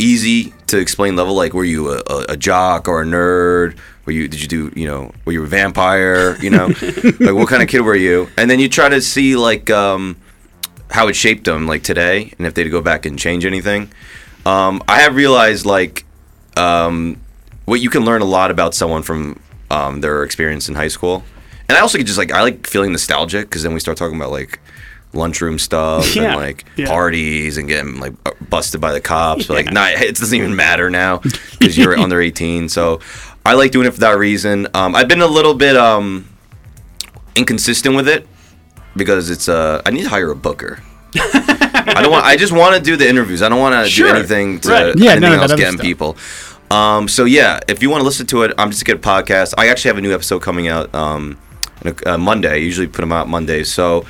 [0.00, 3.76] easy to explain level like were you a, a, jock or a nerd?
[4.04, 6.66] Were you did you do you know were you a vampire you know?
[7.20, 8.28] Like what kind of kid were you?
[8.36, 10.16] And then you try to see like um
[10.90, 13.90] how it shaped them like today and if they'd go back and change anything.
[14.46, 16.04] Um i have realized like
[16.56, 17.20] um
[17.66, 19.38] what you can learn a lot about someone from
[19.70, 21.22] um their experience in high school.
[21.68, 24.16] And i also get just like i like feeling nostalgic because then we start talking
[24.16, 24.60] about like
[25.12, 26.86] lunchroom stuff Yeah, and like yeah.
[26.86, 29.46] parties and getting like uh, busted by the cops.
[29.46, 31.18] But like, not it doesn't even matter now
[31.58, 32.68] because you're under 18.
[32.68, 33.00] So
[33.44, 34.68] I like doing it for that reason.
[34.74, 36.28] Um, I've been a little bit um,
[37.36, 38.26] inconsistent with it
[38.96, 40.82] because it's uh, I need to hire a booker.
[41.16, 42.24] I don't want.
[42.24, 43.42] I just want to do the interviews.
[43.42, 44.96] I don't want to Sure, do anything to right.
[44.96, 45.84] Yeah, anything of else getting stuff.
[45.84, 46.16] people.
[46.70, 49.54] Um, so yeah, if you want to listen to it, I'm just a good podcast.
[49.58, 51.36] I actually have a new episode coming out um,
[51.84, 52.52] a- uh, Monday.
[52.52, 53.72] I usually put them out Mondays.
[53.72, 54.04] So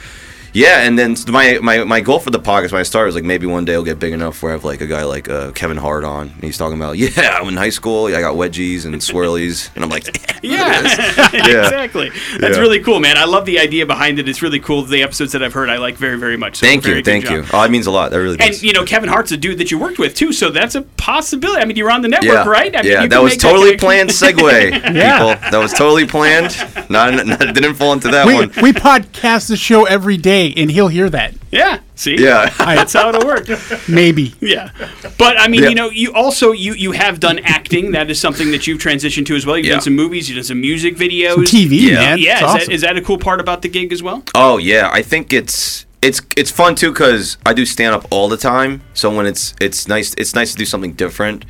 [0.52, 3.24] yeah, and then my, my my goal for the podcast when I started was like
[3.24, 5.52] maybe one day I'll get big enough where I have like a guy like uh,
[5.52, 8.84] Kevin Hart on, and he's talking about yeah, I'm in high school, I got wedgies
[8.84, 10.04] and swirlies, and I'm like
[10.42, 10.80] Yeah,
[11.34, 11.64] Yeah.
[11.66, 12.10] exactly.
[12.38, 12.62] That's Yeah.
[12.62, 13.18] really cool, man.
[13.18, 14.26] I love the idea behind it.
[14.26, 14.82] It's really cool.
[14.82, 16.56] The episodes that I've heard, I like very, very much.
[16.56, 17.32] So thank you, thank job.
[17.32, 17.44] you.
[17.52, 18.10] Oh, it means a lot.
[18.10, 18.46] That really does.
[18.48, 20.82] And you know, Kevin Hart's a dude that you worked with too, so that's a
[20.82, 21.60] possibility.
[21.60, 22.74] I mean, you're on the network, yeah, right?
[22.74, 24.08] I mean, yeah, that was totally connection.
[24.08, 24.10] planned.
[24.10, 25.18] Segue, Yeah.
[25.36, 25.50] people.
[25.50, 26.56] That was totally planned.
[26.88, 28.50] Not, not didn't fall into that We, one.
[28.62, 31.34] we podcast the show every day day, and he'll hear that.
[31.50, 31.80] Yeah.
[31.94, 32.16] See.
[32.18, 32.48] Yeah.
[32.58, 33.46] That's how it'll work.
[33.88, 34.34] Maybe.
[34.40, 34.70] Yeah,
[35.18, 35.68] but I mean, Yeah.
[35.70, 37.92] you know, you also you you have done acting.
[37.92, 39.56] That is something that you've transitioned to as well.
[39.56, 39.72] You've Yeah.
[39.74, 40.28] done some movies.
[40.28, 41.34] You've done some music videos.
[41.34, 41.94] Some TV, Yeah.
[41.94, 42.18] man.
[42.18, 42.58] Yeah, It's is, awesome.
[42.68, 44.22] that, is that a cool part about the gig as well?
[44.34, 48.28] Oh yeah, I think it's it's it's fun too because I do stand up all
[48.28, 48.80] the time.
[48.94, 51.44] So when it's it's nice it's nice to do something different.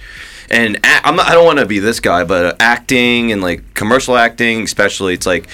[0.50, 3.40] And a- I'm not, I don't want to be this guy, but uh, acting and
[3.40, 5.46] like commercial acting, especially, it's like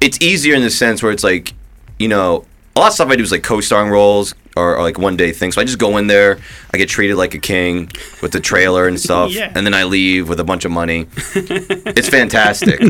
[0.00, 1.52] it's easier in the sense where it's like
[1.98, 2.44] you know
[2.76, 5.32] a lot of stuff I do is like co-starring roles or, or like one day
[5.32, 5.54] things.
[5.54, 6.38] So I just go in there,
[6.72, 7.90] I get treated like a king
[8.22, 9.50] with the trailer and stuff, Yeah.
[9.54, 11.06] and then I leave with a bunch of money.
[11.34, 12.80] it's fantastic.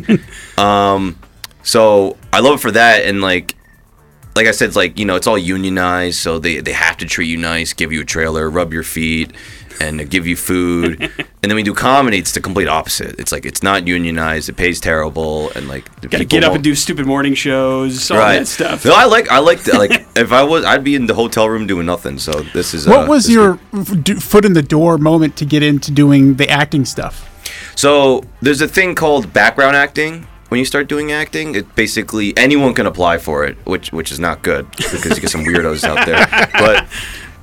[0.59, 1.17] um,
[1.63, 3.55] so I love it for that, and like
[4.35, 7.07] like I said, it's like you know, it's all unionized, so they they have to
[7.07, 9.33] treat you nice, give you a trailer, rub your feet,
[9.81, 11.01] and give you food.
[11.43, 13.19] and then we do comedy; it's the complete opposite.
[13.19, 16.51] It's like it's not unionized, it pays terrible, and like the Got to get up
[16.51, 18.85] won't- and do stupid morning shows, all that stuff.
[18.85, 21.49] No, I like I like the, like if I was, I'd be in the hotel
[21.49, 22.19] room doing nothing.
[22.19, 24.23] So this is What uh, was your good.
[24.23, 27.33] foot in the door moment to get into doing the acting stuff?
[27.77, 30.27] So there's a thing called background acting.
[30.49, 34.21] When you start doing acting, it basically anyone can apply for it, which which is
[34.21, 36.27] not good because you get some weirdos out there.
[36.53, 36.87] But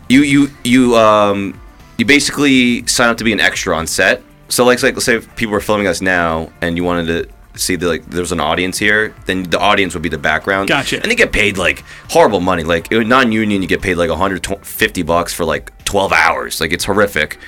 [0.10, 1.60] you you you um
[1.98, 4.22] you basically sign up to be an extra on set.
[4.50, 7.60] So like like let's say if people were filming us now and you wanted to
[7.60, 10.70] see the like there's an audience here, then the audience would be the background.
[10.70, 11.02] Gotcha.
[11.02, 12.64] And they get paid like horrible money.
[12.64, 16.62] Like non-union, you get paid like 150 bucks for like 12 hours.
[16.62, 17.40] Like it's horrific.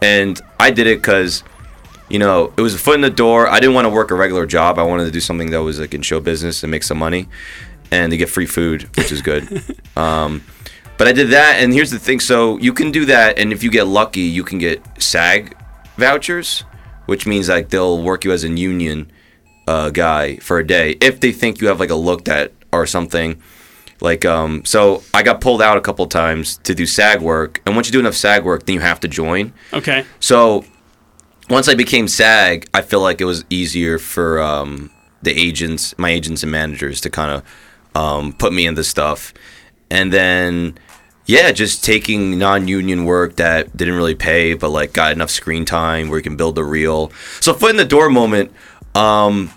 [0.00, 1.42] And I did it because
[2.08, 3.46] you know, it was a foot in the door.
[3.46, 4.78] I didn't want to work a regular job.
[4.78, 7.28] I wanted to do something that was like in show business and make some money,
[7.90, 9.62] and to get free food, which is good.
[9.96, 10.42] um,
[10.98, 13.62] but I did that, and here's the thing: so you can do that, and if
[13.62, 15.56] you get lucky, you can get SAG
[15.96, 16.64] vouchers,
[17.06, 19.10] which means like they'll work you as a union
[19.66, 22.86] uh, guy for a day if they think you have like a look that or
[22.86, 23.40] something.
[24.00, 27.74] Like um, so, I got pulled out a couple times to do SAG work, and
[27.74, 29.52] once you do enough SAG work, then you have to join.
[29.72, 30.04] Okay.
[30.20, 30.64] So
[31.50, 34.90] once I became SAG, I feel like it was easier for um,
[35.22, 39.34] the agents, my agents and managers, to kind of um, put me in into stuff,
[39.90, 40.78] and then
[41.28, 46.08] yeah, just taking non-union work that didn't really pay, but like got enough screen time
[46.08, 47.12] where you can build a reel.
[47.40, 48.50] So foot in the door moment.
[48.94, 49.52] Um,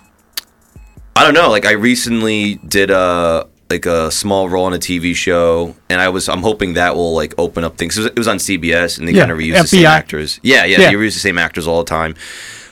[1.16, 1.48] I don't know.
[1.50, 6.10] Like I recently did a like a small role on a TV show, and I
[6.10, 7.96] was I'm hoping that will like open up things.
[7.96, 10.40] It was, it was on CBS, and they Yeah, kind of reuse the same actors.
[10.42, 10.90] Yeah, yeah, Yeah.
[10.90, 12.14] they reuse the same actors all the time.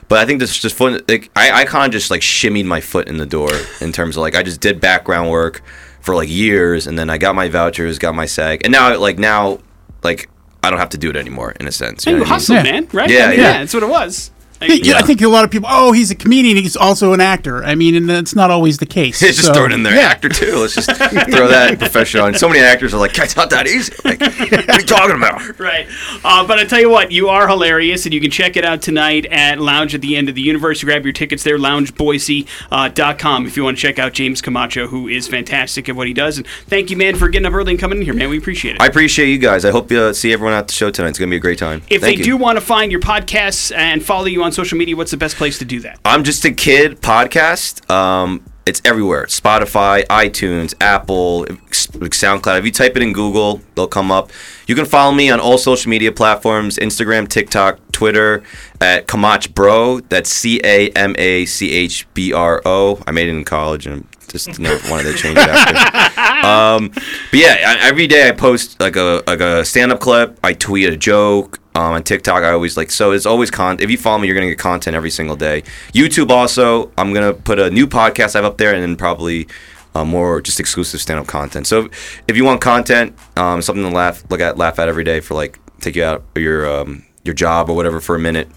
[0.08, 1.00] But I think this just fun.
[1.08, 4.16] Like I, I kind of just like shimmied my foot in the door in terms
[4.18, 5.62] of like I just did background work
[6.00, 9.18] for like years, and then I got my vouchers, got my SAG, and now like
[9.18, 9.58] now
[10.02, 10.28] like
[10.62, 12.06] I don't have to do it anymore in a sense.
[12.06, 12.72] And know you what I mean?
[12.72, 13.10] man, right?
[13.10, 13.44] Yeah, I mean, yeah.
[13.44, 14.30] yeah, that's what it was.
[14.60, 14.98] Like, Yeah, Yeah.
[14.98, 15.68] I think a lot of people.
[15.70, 16.56] Oh, he's a comedian.
[16.56, 17.64] He's also an actor.
[17.64, 19.22] I mean, and that's not always the case.
[19.22, 19.94] It's just So, throw it in there.
[19.94, 20.02] yeah.
[20.08, 20.56] Actor too.
[20.56, 22.34] Let's just throw that profession on.
[22.34, 23.92] So many actors are like, it's not that easy.
[24.04, 25.40] Like, what are you talking about?
[25.60, 25.86] Right.
[26.24, 28.80] Uh, but I tell you what, you are hilarious, and you can check it out
[28.82, 30.80] tonight at Lounge at the End of the Universe.
[30.82, 35.08] You grab your tickets there, loungeboise.com, if you want to check out James Camacho, who
[35.08, 36.38] is fantastic at what he does.
[36.38, 38.28] And thank you, man, for getting up early and coming in here, man.
[38.30, 38.82] We appreciate it.
[38.82, 39.64] I appreciate you guys.
[39.64, 41.10] I hope you uh, see everyone at the show tonight.
[41.10, 41.82] It's gonna be a great time.
[41.88, 42.24] if Thank they you.
[42.24, 45.36] do want to find your podcasts and follow you on social media, what's the best
[45.36, 45.98] place to do that?
[46.04, 47.88] I'm just a kid podcast.
[47.90, 52.58] Um, it's everywhere: Spotify, iTunes, Apple, SoundCloud.
[52.58, 54.30] If you type it in Google, they'll come up.
[54.66, 58.42] You can follow me on all social media platforms: Instagram, TikTok, Twitter
[58.80, 60.00] at Camach Bro.
[60.08, 63.02] That's C A M A C H B R O.
[63.06, 66.46] I made it in college and just never wanted to change it after.
[66.46, 70.38] um, but yeah, I, every day I post like a like a stand up clip.
[70.42, 71.58] I tweet a joke.
[71.72, 73.12] Um, on TikTok, I always like so.
[73.12, 73.78] It's always con.
[73.80, 75.62] If you follow me, you're gonna get content every single day.
[75.92, 79.46] YouTube also, I'm gonna put a new podcast I have up there, and then probably
[79.94, 81.66] uh, more just exclusive stand up content.
[81.66, 85.04] So if, if you want content, um, something to laugh, look at, laugh at every
[85.04, 88.20] day for like take you out of your um, your job or whatever for a
[88.20, 88.48] minute.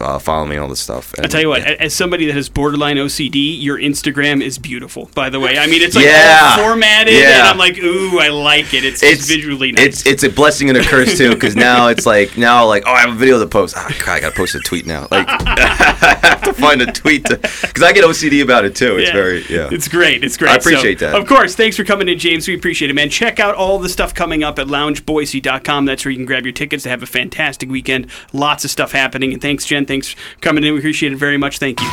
[0.00, 1.12] Uh, follow me and all this stuff.
[1.18, 5.10] I tell you what, a- as somebody that has borderline OCD, your Instagram is beautiful.
[5.14, 6.54] By the way, I mean it's like Yeah.
[6.58, 8.84] all formatted, and I'm like, ooh, I like it.
[8.84, 9.86] It's, it's visually nice.
[9.86, 12.92] It's it's a blessing and a curse too, because now it's like now like oh
[12.92, 13.74] I have a video to post.
[13.76, 15.06] Ah, God, I gotta post a tweet now.
[15.10, 18.96] Like I have to find a tweet because I get OCD about it too.
[18.96, 19.12] It's Yeah.
[19.14, 19.68] very yeah.
[19.70, 20.24] It's great.
[20.24, 20.52] It's great.
[20.52, 21.20] I appreciate So, that.
[21.20, 21.54] Of course.
[21.54, 22.48] Thanks for coming in, James.
[22.48, 23.10] We appreciate it, man.
[23.10, 25.84] Check out all the stuff coming up at loungeboise.com.
[25.84, 28.06] That's where you can grab your tickets to have a fantastic weekend.
[28.32, 29.32] Lots of stuff happening.
[29.32, 29.86] And thanks, Jen.
[29.90, 30.72] Thanks for coming in.
[30.72, 31.58] We appreciate it very much.
[31.58, 31.88] Thank you.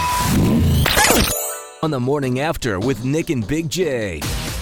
[1.82, 4.20] on the morning after with Nick and Big J.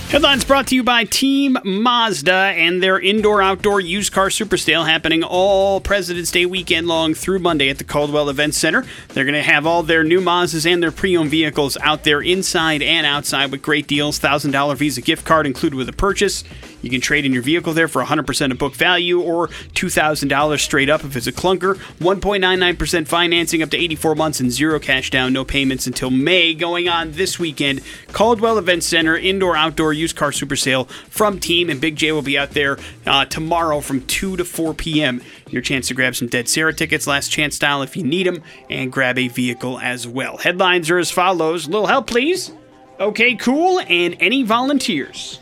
[0.10, 4.84] Headlines brought to you by Team Mazda and their indoor outdoor used car super sale
[4.84, 8.86] happening all President's Day weekend long through Monday at the Caldwell Event Center.
[9.10, 12.22] They're going to have all their new Mazdas and their pre owned vehicles out there
[12.22, 14.20] inside and outside with great deals.
[14.20, 16.44] $1,000 Visa gift card included with a purchase.
[16.84, 20.88] You can trade in your vehicle there for 100% of book value or $2,000 straight
[20.88, 21.78] up if it's a clunker.
[21.98, 26.54] 1.99% financing up to 84 months and zero cash down, no payments until May.
[26.54, 27.82] Going on this weekend,
[28.12, 32.22] Caldwell Event Center, indoor outdoor used car super sale from Team, and Big J will
[32.22, 35.22] be out there uh, tomorrow from 2 to 4 p.m.
[35.50, 38.42] Your chance to grab some Dead Sara tickets, last chance style if you need them,
[38.70, 40.38] and grab a vehicle as well.
[40.38, 42.52] Headlines are as follows Little help, please.
[43.00, 45.40] Okay, cool, and any volunteers.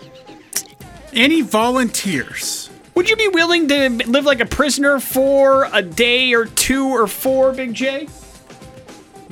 [1.14, 2.70] Any volunteers?
[2.96, 7.08] Would you be willing to live like a prisoner for a day or two or
[7.08, 8.08] four, Big J?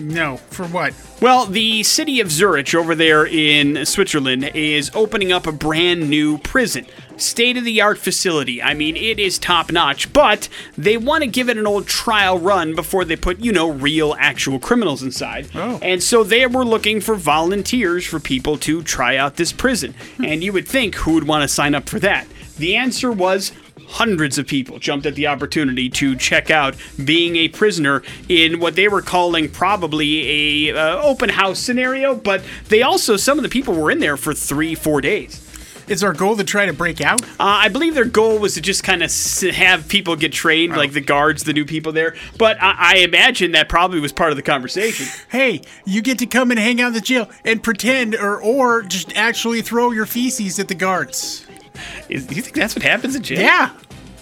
[0.02, 0.38] No.
[0.38, 0.93] For what?
[1.22, 6.38] Well, the city of Zurich over there in Switzerland is opening up a brand new
[6.39, 6.86] prison.
[7.18, 8.62] State of the art facility.
[8.62, 12.39] I mean, it is top notch, but they want to give it an old trial
[12.39, 15.49] run before they put, you know, real actual criminals inside.
[15.54, 15.78] Oh.
[15.84, 19.93] And so they were looking for volunteers for people to try out this prison.
[20.18, 20.26] Hmm.
[20.26, 22.26] And you would think who would want to sign up for that?
[22.58, 23.52] The answer was
[23.92, 28.76] hundreds of people jumped at the opportunity to check out being a prisoner in what
[28.76, 33.50] they were calling probably a uh, open house scenario but they also some of the
[33.50, 35.48] people were in there for three four days
[35.88, 37.22] Is our goal to try to break out?
[37.24, 40.78] uh, I believe their goal was to just kind of s- have people get trained,
[40.78, 42.16] like the guards, the new people there.
[42.38, 45.08] But I, I imagine that probably was part of the conversation.
[45.30, 48.84] Hey, you get to come and hang out in the jail and pretend, or or
[48.84, 51.46] just actually throw your feces at the guards.
[52.09, 53.39] Is, do you think that's what happens in jail?
[53.41, 53.72] Yeah,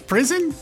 [0.06, 0.54] prison,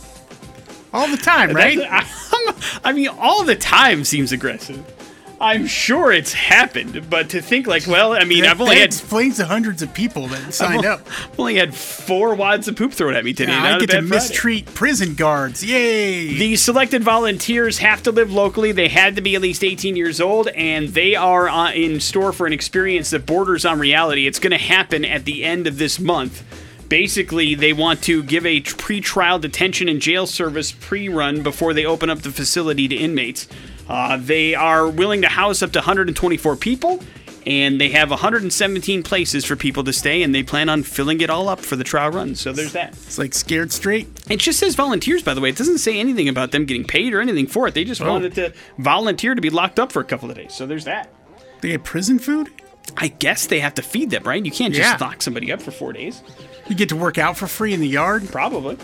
[0.92, 1.78] all the time, right?
[1.78, 4.94] That's- I mean, all the time seems aggressive.
[5.40, 8.80] I'm sure it's happened, but to think like, well, I mean, That- I've only that
[8.80, 11.02] had explains the hundreds of people that signed up.
[11.06, 13.52] I've only had four wads of poop thrown at me today.
[13.52, 14.08] Yeah, Not I a get to Friday.
[14.08, 15.62] mistreat prison guards.
[15.64, 16.36] Yay!
[16.36, 18.72] The selected volunteers have to live locally.
[18.72, 22.32] They had to be at least 18 years old, and they are uh, in store
[22.32, 24.26] for an experience that borders on reality.
[24.26, 26.42] It's going to happen at the end of this month.
[26.88, 32.08] Basically, they want to give a pre-trial detention and jail service pre-run before they open
[32.08, 33.46] up the facility to inmates.
[33.88, 37.02] Uh, they are willing to house up to 124 people,
[37.46, 41.28] and they have 117 places for people to stay, and they plan on filling it
[41.30, 42.34] all up for the trial run.
[42.34, 42.92] So there's that.
[42.92, 44.08] it's like scared straight.
[44.30, 45.50] It just says volunteers, by the way.
[45.50, 47.74] It doesn't say anything about them getting paid or anything for it.
[47.74, 48.08] They just Oh.
[48.10, 50.54] wanted to volunteer to be locked up for a couple of days.
[50.54, 51.12] So there's that.
[51.60, 52.50] They get prison food.
[52.96, 54.44] I guess they have to feed them, right?
[54.44, 55.06] You can't just Yeah.
[55.06, 56.22] lock somebody up for four days.
[56.68, 58.28] You get to work out for free in the yard.
[58.30, 58.76] Probably.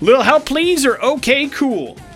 [0.00, 1.96] Little help, please, or okay, cool.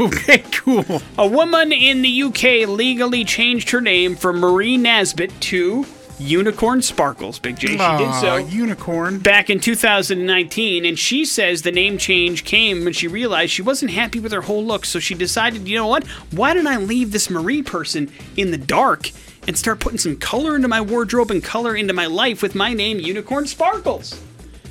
[0.00, 1.02] Okay, cool.
[1.18, 5.84] A woman in the UK legally changed her name from Marie Nasbitt to
[6.18, 7.38] Unicorn Sparkles.
[7.38, 8.36] Big J, she did so.
[8.36, 9.18] unicorn.
[9.18, 13.90] back in 2019, and she says the name change came when she realized she wasn't
[13.90, 16.06] happy with her whole look, so she decided, you know what?
[16.30, 19.10] Why don't I leave this Marie person in the dark
[19.46, 22.72] and start putting some color into my wardrobe and color into my life with my
[22.72, 24.20] name, Unicorn Sparkles?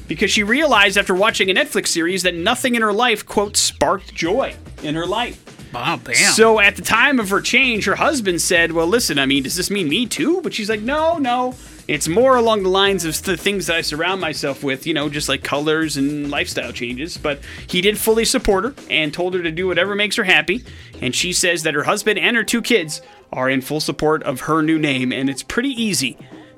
[0.07, 4.13] Because she realized after watching a Netflix series that nothing in her life, quote, sparked
[4.13, 5.41] joy in her life.
[5.73, 6.15] Wow, damn.
[6.33, 9.55] So at the time of her change, her husband said, "Well, listen, I mean, does
[9.55, 11.55] this mean me too?" But she's like, "No, no.
[11.87, 15.09] It's more along the lines of the things that I surround myself with, you know,
[15.09, 19.43] just like colors and lifestyle changes." But he did fully support her and told her
[19.43, 20.63] to do whatever makes her happy.
[21.01, 23.01] And she says that her husband and her two kids
[23.33, 26.17] are in full support of her new name, and it's pretty easy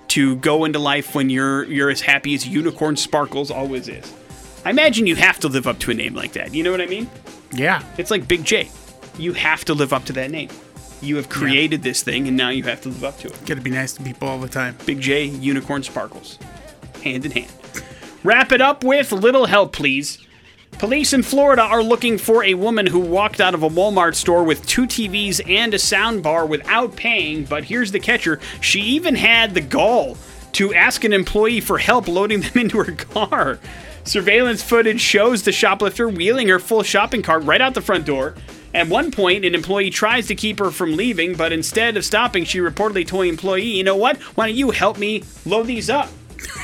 [0.10, 4.14] to go into life when you're you're as happy as Unicorn Sparkles always is.
[4.66, 6.54] I imagine you have to live up to a name like that.
[6.54, 7.10] You know what I mean?
[7.52, 7.84] yeah.
[7.98, 8.70] It's like Big J.
[9.18, 10.50] You have to live up to that name.
[11.04, 13.46] You have created this thing, and now you have to live up to it.
[13.46, 14.78] Got to be nice to people all the time.
[14.86, 16.40] Big J, Unicorn Sparkles.
[17.04, 17.52] Hand in hand.
[18.24, 20.18] Wrap it up with Little Help, please.
[20.80, 24.46] Police in Florida are looking for a woman who walked out of a Walmart store
[24.46, 28.40] with two TVs and a sound bar without paying, but here's the catcher.
[28.62, 30.18] She even had the gall
[30.54, 33.60] to ask an employee for help loading them into her car.
[34.06, 38.36] Surveillance footage shows the shoplifter wheeling her full shopping cart right out the front door.
[38.74, 42.44] At one point, an employee tries to keep her from leaving, but instead of stopping,
[42.44, 44.18] she reportedly told the employee, You know what?
[44.36, 46.10] Why don't you help me load these up?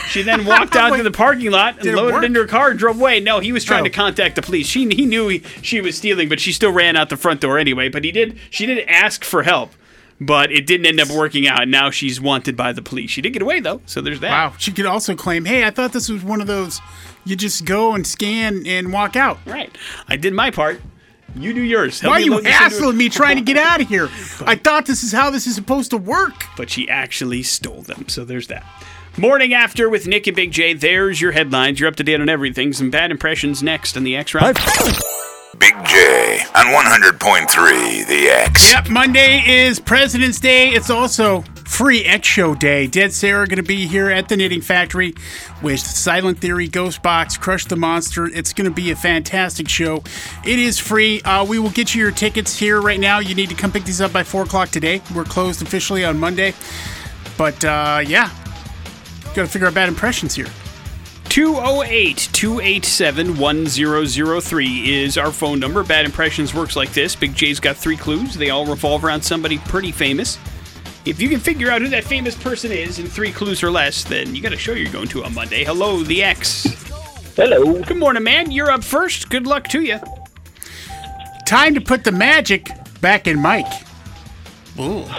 [0.10, 2.24] She then walked out to the parking lot and loaded work?
[2.26, 3.20] into her car and drove away.
[3.20, 3.86] No, he was trying Oh.
[3.86, 4.66] to contact the police.
[4.68, 7.58] She he knew he, she was stealing, but she still ran out the front door
[7.60, 7.90] anyway.
[7.90, 9.72] But he did she did ask for help,
[10.20, 11.62] but it didn't end up working out.
[11.62, 13.12] And now she's wanted by the police.
[13.12, 14.32] She did get away though, so there's that.
[14.32, 14.54] Wow.
[14.58, 16.82] She could also claim, hey, I thought this was one of those
[17.24, 19.38] you just go and scan and walk out.
[19.46, 20.82] Right, I did my part.
[21.36, 22.00] You do yours.
[22.00, 23.88] Help Why are you load this into a- hassling me trying to get out of
[23.88, 24.10] here?
[24.46, 26.46] I thought this is how this is supposed to work.
[26.58, 28.06] but she actually stole them.
[28.08, 28.66] So there's that.
[29.18, 30.74] Morning after with Nick and Big J.
[30.74, 31.80] There's your headlines.
[31.80, 32.72] You're up to date on everything.
[32.74, 34.56] Some bad impressions next on the X Rock.
[35.58, 38.72] Big J on 100.3 The X.
[38.72, 40.70] Yep, Monday is President's Day.
[40.70, 42.88] It's also Free X Show Day.
[42.88, 45.14] Dead Sara going to be here at the Knitting Factory
[45.62, 48.26] with Silent Theory, Ghost Box, Crush the Monster.
[48.26, 50.04] It's going to be a fantastic show.
[50.46, 51.22] It is free.
[51.22, 53.20] Uh, we will get you your tickets here right now.
[53.20, 55.02] You need to come pick these up by 4 o'clock today.
[55.16, 56.54] We're closed officially on Monday.
[57.38, 58.30] But uh, yeah,
[59.34, 60.48] got to figure out bad impressions here.
[61.30, 65.84] 208 287 1003 is our phone number.
[65.84, 68.34] Bad Impressions works like this Big J's got three clues.
[68.34, 70.38] They all revolve around somebody pretty famous.
[71.10, 74.04] If you can figure out who that famous person is in three clues or less,
[74.04, 75.64] then you got a show you're going to on Monday.
[75.64, 76.66] Hello, the X.
[77.36, 77.82] Hello.
[77.82, 78.52] Good morning, man.
[78.52, 79.30] You're up first.
[79.30, 80.00] Good luck to you.
[81.48, 82.70] Time to put the magic
[83.02, 83.72] back in Mike.
[84.80, 85.06] Ooh.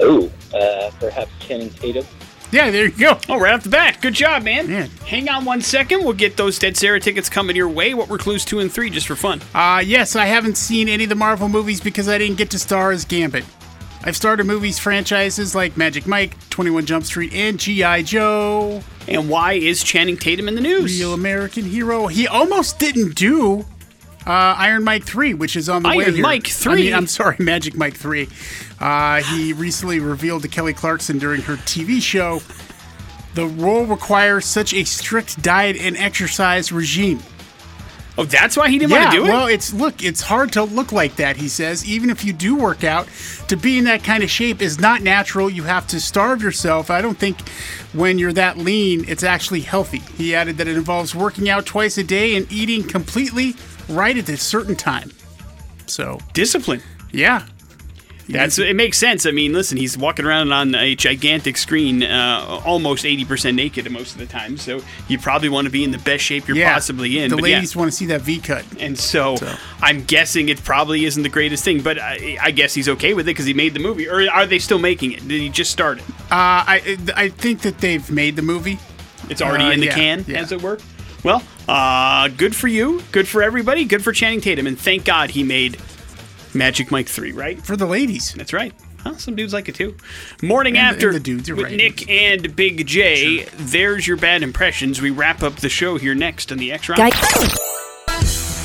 [0.00, 2.04] Oh, uh, perhaps Channing Tatum.
[2.50, 3.16] Yeah, there you go.
[3.28, 3.98] Oh, right off the bat.
[4.00, 4.66] Good job, man.
[4.66, 4.90] Man.
[5.06, 6.02] Hang on one second.
[6.02, 7.94] We'll get those Dead Sara tickets coming your way.
[7.94, 9.40] What were clues two and three, just for fun?
[9.54, 12.58] Uh, yes, I haven't seen any of the Marvel movies because I didn't get to
[12.58, 13.44] star as Gambit.
[14.06, 18.02] I've started movies franchises like Magic Mike, 21 Jump Street, and G.I.
[18.02, 18.82] Joe.
[19.08, 20.98] And why is Channing Tatum in the news?
[20.98, 22.06] Real American Hero.
[22.08, 23.60] He almost didn't do
[24.26, 26.20] uh, Iron Mike 3, which is on the way Iron.
[26.20, 26.74] Mike I 3?
[26.74, 28.28] mean, I'm sorry, Magic Mike 3.
[28.78, 32.40] Uh, he recently revealed to Kelly Clarkson during her TV show
[33.34, 37.18] the role requires such a strict diet and exercise regime.
[38.16, 39.28] Oh, that's why he didn't yeah, want to do it?
[39.28, 41.36] well, it's look, it's hard to look like that.
[41.36, 43.08] He says, even if you do work out,
[43.48, 45.50] to be in that kind of shape is not natural.
[45.50, 46.90] You have to starve yourself.
[46.90, 47.48] I don't think
[47.92, 49.98] when you're that lean, it's actually healthy.
[50.16, 53.56] He added that it involves working out twice a day and eating completely
[53.88, 55.10] right at a certain time.
[55.86, 56.82] So, Discipline.
[57.12, 57.46] yeah,
[58.28, 58.74] That's it.
[58.74, 59.26] Makes sense.
[59.26, 63.90] I mean, listen, he's walking around on a gigantic screen, uh, almost eighty percent naked
[63.90, 64.56] most of the time.
[64.56, 66.72] So you probably want to be in the best shape you're yeah.
[66.72, 67.30] possibly in.
[67.30, 67.56] The but yeah.
[67.56, 68.64] ladies want to see that V cut.
[68.80, 69.54] And so, So.
[69.82, 73.26] I'm guessing it probably isn't the greatest thing, but I, I guess he's okay with
[73.26, 74.08] it because he made the movie.
[74.08, 75.20] Or are they still making it?
[75.28, 76.04] Did he just start it?
[76.30, 78.78] Uh, I I think that they've made the movie.
[79.28, 80.78] It's already Uh, in the yeah, can, as it were.
[81.22, 83.02] Well, uh, good for you.
[83.12, 83.86] Good for everybody.
[83.86, 84.66] Good for Channing Tatum.
[84.66, 85.78] And thank God he made
[86.54, 87.60] Magic Mike 3, right?
[87.64, 88.32] for the ladies.
[88.34, 88.72] That's right.
[88.98, 89.96] Huh, some dudes like it too.
[90.42, 91.76] Morning And after and the dudes, you're with right.
[91.76, 93.44] Nick and Big J.
[93.56, 95.02] There's your bad impressions.
[95.02, 96.98] We wrap up the show here next on the X Rock.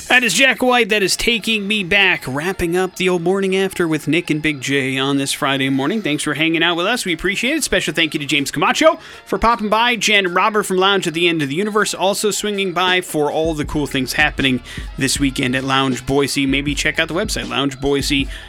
[0.10, 0.90] That is Jack White.
[0.90, 2.24] That is taking me back.
[2.28, 6.02] Wrapping up the old morning after with Nick and Big J on this Friday morning.
[6.02, 7.06] Thanks for hanging out with us.
[7.06, 7.64] We appreciate it.
[7.64, 8.96] Special thank you to James Camacho
[9.26, 9.96] for popping by.
[9.98, 13.32] Jan and Robert from Lounge at the End of the Universe also swinging by for
[13.32, 14.64] all the cool things happening
[14.98, 16.48] this weekend at Lounge Boise.
[16.48, 18.49] Maybe check out the website, loungeboise.com.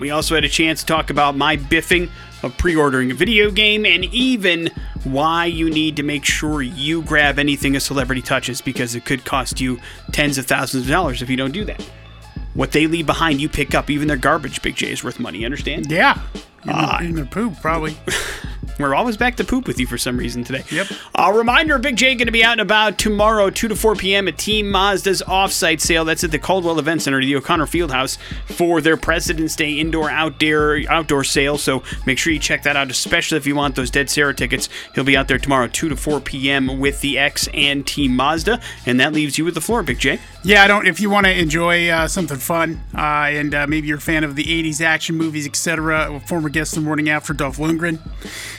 [0.00, 2.10] We also had a chance to talk about my biffing
[2.42, 4.70] of pre ordering a video game and even
[5.04, 9.24] why you need to make sure you grab anything a celebrity touches because it could
[9.24, 9.80] cost you
[10.12, 11.82] tens of thousands of dollars if you don't do that.
[12.54, 13.90] What they leave behind, you pick up.
[13.90, 15.44] Even their garbage, Big J, is worth money.
[15.44, 15.90] Understand?
[15.90, 16.18] Yeah,
[16.66, 17.00] Ah.
[17.02, 17.96] even their poop probably.
[18.78, 20.64] We're always back to poop with you for some reason today.
[20.70, 20.86] Yep.
[21.16, 24.28] A reminder Big J going to be out and about tomorrow, 2 to 4 p.m.
[24.28, 26.04] at Team Mazda's offsite sale.
[26.04, 30.80] That's at the Caldwell Event Center, the O'Connor Fieldhouse, for their President's Day indoor outdoor
[30.88, 31.58] outdoor sale.
[31.58, 34.68] So make sure you check that out, especially if you want those Dead Sara tickets.
[34.94, 36.78] He'll be out there tomorrow, 2 to 4 p.m.
[36.78, 38.60] with the X and Team Mazda.
[38.86, 40.20] And that leaves you with the floor, Big J.
[40.44, 40.86] Yeah, I don't.
[40.86, 44.22] If you want to enjoy uh, something fun, uh, and uh, maybe you're a fan
[44.22, 47.98] of the '80s action movies, etc., former guest the morning after Dolph Lundgren,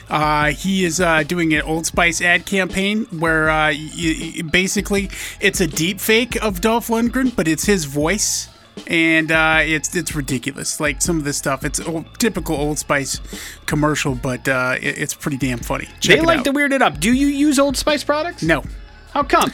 [0.10, 5.10] uh, he is uh, doing an Old Spice ad campaign where uh, y- y- basically
[5.40, 8.50] it's a deep fake of Dolph Lundgren, but it's his voice.
[8.88, 10.80] And uh, it's it's ridiculous.
[10.80, 13.20] Like some of this stuff, it's old, typical Old Spice
[13.66, 15.86] commercial, but uh, it, it's pretty damn funny.
[16.00, 16.46] Check they like out.
[16.46, 16.98] to weird it up.
[16.98, 18.42] Do you use Old Spice products?
[18.42, 18.64] no,
[19.12, 19.52] How come?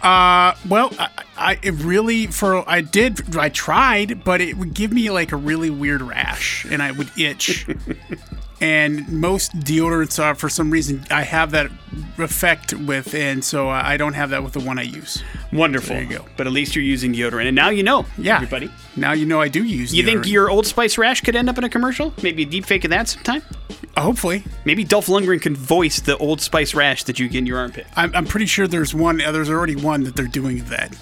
[0.00, 4.92] uh, well, I, I it really for I did I tried, but it would give
[4.92, 7.66] me like a really weird rash, and I would itch.
[8.60, 11.70] and most deodorants are for some reason I have that
[12.18, 15.22] effect with, and so I don't have that with the one I use.
[15.52, 15.94] Wonderful.
[15.94, 16.24] There you go.
[16.36, 17.46] But at least you're using deodorant.
[17.46, 18.70] And now you know, Yeah, everybody.
[18.96, 19.94] Now you know I do use.
[19.94, 22.12] You think your Old Spice rash could end up in a commercial?
[22.22, 23.42] Maybe a deep fake of that sometime?
[23.96, 24.44] hopefully.
[24.64, 27.84] Maybe Dolph Lundgren can voice the Old Spice rash that you get in your armpit.
[27.96, 29.20] I'm, I'm pretty sure there's one.
[29.20, 30.96] uh, There's already one that they're doing of that.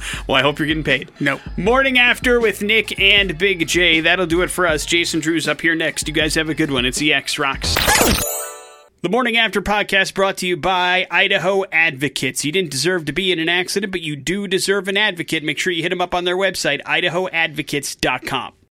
[0.26, 1.10] Well, I hope you're getting paid.
[1.20, 1.40] No.
[1.56, 4.00] Morning after with Nick and Big J.
[4.00, 4.84] That'll do it for us.
[4.84, 6.08] Jason Drew's up here next.
[6.08, 6.84] You guys have a good one.
[6.84, 7.74] It's the X Rocks.
[9.02, 12.44] The Morning After podcast brought to you by Idaho Advocates.
[12.44, 15.44] You didn't deserve to be in an accident, but you do deserve an advocate.
[15.44, 18.56] Make sure you hit them up on their website, idahoadvocates.com.